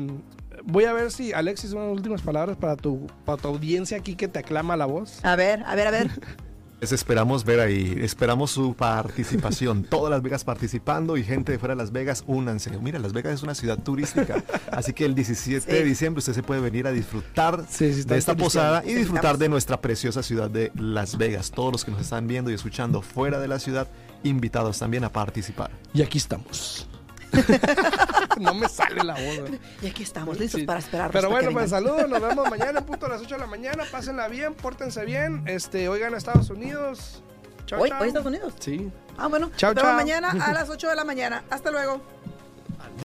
voy 0.66 0.84
a 0.84 0.92
ver 0.92 1.10
si 1.10 1.32
Alexis 1.32 1.72
unas 1.72 1.90
últimas 1.92 2.20
palabras 2.22 2.56
para 2.56 2.76
tu 2.76 3.06
para 3.24 3.40
tu 3.40 3.48
audiencia 3.48 3.96
aquí 3.98 4.16
que 4.16 4.28
te 4.28 4.38
aclama 4.40 4.76
la 4.76 4.86
voz. 4.86 5.24
A 5.24 5.36
ver, 5.36 5.62
a 5.66 5.74
ver, 5.74 5.86
a 5.86 5.90
ver. 5.90 6.10
Les 6.84 6.92
esperamos 6.92 7.46
ver 7.46 7.60
ahí, 7.60 7.96
esperamos 8.02 8.50
su 8.50 8.74
participación, 8.74 9.84
todas 9.90 10.10
Las 10.10 10.20
Vegas 10.20 10.44
participando 10.44 11.16
y 11.16 11.24
gente 11.24 11.52
de 11.52 11.58
fuera 11.58 11.74
de 11.74 11.78
Las 11.78 11.92
Vegas, 11.92 12.24
únanse. 12.26 12.68
Mira, 12.78 12.98
Las 12.98 13.14
Vegas 13.14 13.32
es 13.32 13.42
una 13.42 13.54
ciudad 13.54 13.78
turística, 13.78 14.44
así 14.70 14.92
que 14.92 15.06
el 15.06 15.14
17 15.14 15.72
de 15.72 15.82
diciembre 15.82 16.18
usted 16.18 16.34
se 16.34 16.42
puede 16.42 16.60
venir 16.60 16.86
a 16.86 16.92
disfrutar 16.92 17.64
Sí, 17.70 17.90
sí, 17.94 18.00
está 18.00 18.12
de 18.12 18.20
esta 18.20 18.36
posada 18.36 18.82
y 18.84 18.92
disfrutar 18.92 19.38
de 19.38 19.48
nuestra 19.48 19.80
preciosa 19.80 20.22
ciudad 20.22 20.50
de 20.50 20.72
Las 20.74 21.16
Vegas. 21.16 21.52
Todos 21.52 21.72
los 21.72 21.84
que 21.86 21.90
nos 21.90 22.02
están 22.02 22.26
viendo 22.26 22.50
y 22.50 22.54
escuchando 22.54 23.00
fuera 23.00 23.40
de 23.40 23.48
la 23.48 23.58
ciudad, 23.58 23.88
invitados 24.22 24.78
también 24.78 25.04
a 25.04 25.08
participar. 25.08 25.70
Y 25.94 26.02
aquí 26.02 26.18
estamos. 26.18 26.86
no 28.40 28.54
me 28.54 28.68
sale 28.68 29.02
la 29.04 29.14
voz. 29.14 29.50
Y 29.82 29.86
aquí 29.86 30.02
estamos 30.02 30.38
listos 30.38 30.60
Sí. 30.60 30.66
para 30.66 30.78
esperar. 30.80 31.10
Pero 31.10 31.30
bueno, 31.30 31.50
pues 31.52 31.70
saludos, 31.70 32.08
nos 32.08 32.20
vemos 32.20 32.48
mañana 32.50 32.80
en 32.80 32.84
punto 32.86 33.06
a 33.06 33.08
las 33.10 33.20
8 33.22 33.34
de 33.34 33.40
la 33.40 33.46
mañana. 33.46 33.84
Pásenla 33.90 34.28
bien, 34.28 34.54
pórtense 34.54 35.04
bien. 35.04 35.42
Este, 35.46 35.88
oigan 35.88 36.14
a 36.14 36.16
Estados 36.18 36.50
Unidos. 36.50 37.22
Chao, 37.66 37.80
¿Hoy, 37.80 37.88
chao. 37.90 38.00
hoy 38.02 38.08
Estados 38.08 38.26
Unidos? 38.26 38.54
Sí. 38.60 38.90
Ah, 39.16 39.26
bueno. 39.28 39.50
Chao, 39.56 39.72
nos 39.72 39.82
vemos 39.82 39.90
chao. 39.90 39.96
mañana 40.20 40.44
a 40.44 40.52
las 40.54 40.68
8 40.68 40.88
de 40.88 40.96
la 40.96 41.04
mañana. 41.04 41.44
Hasta 41.50 41.70
luego. 41.70 42.00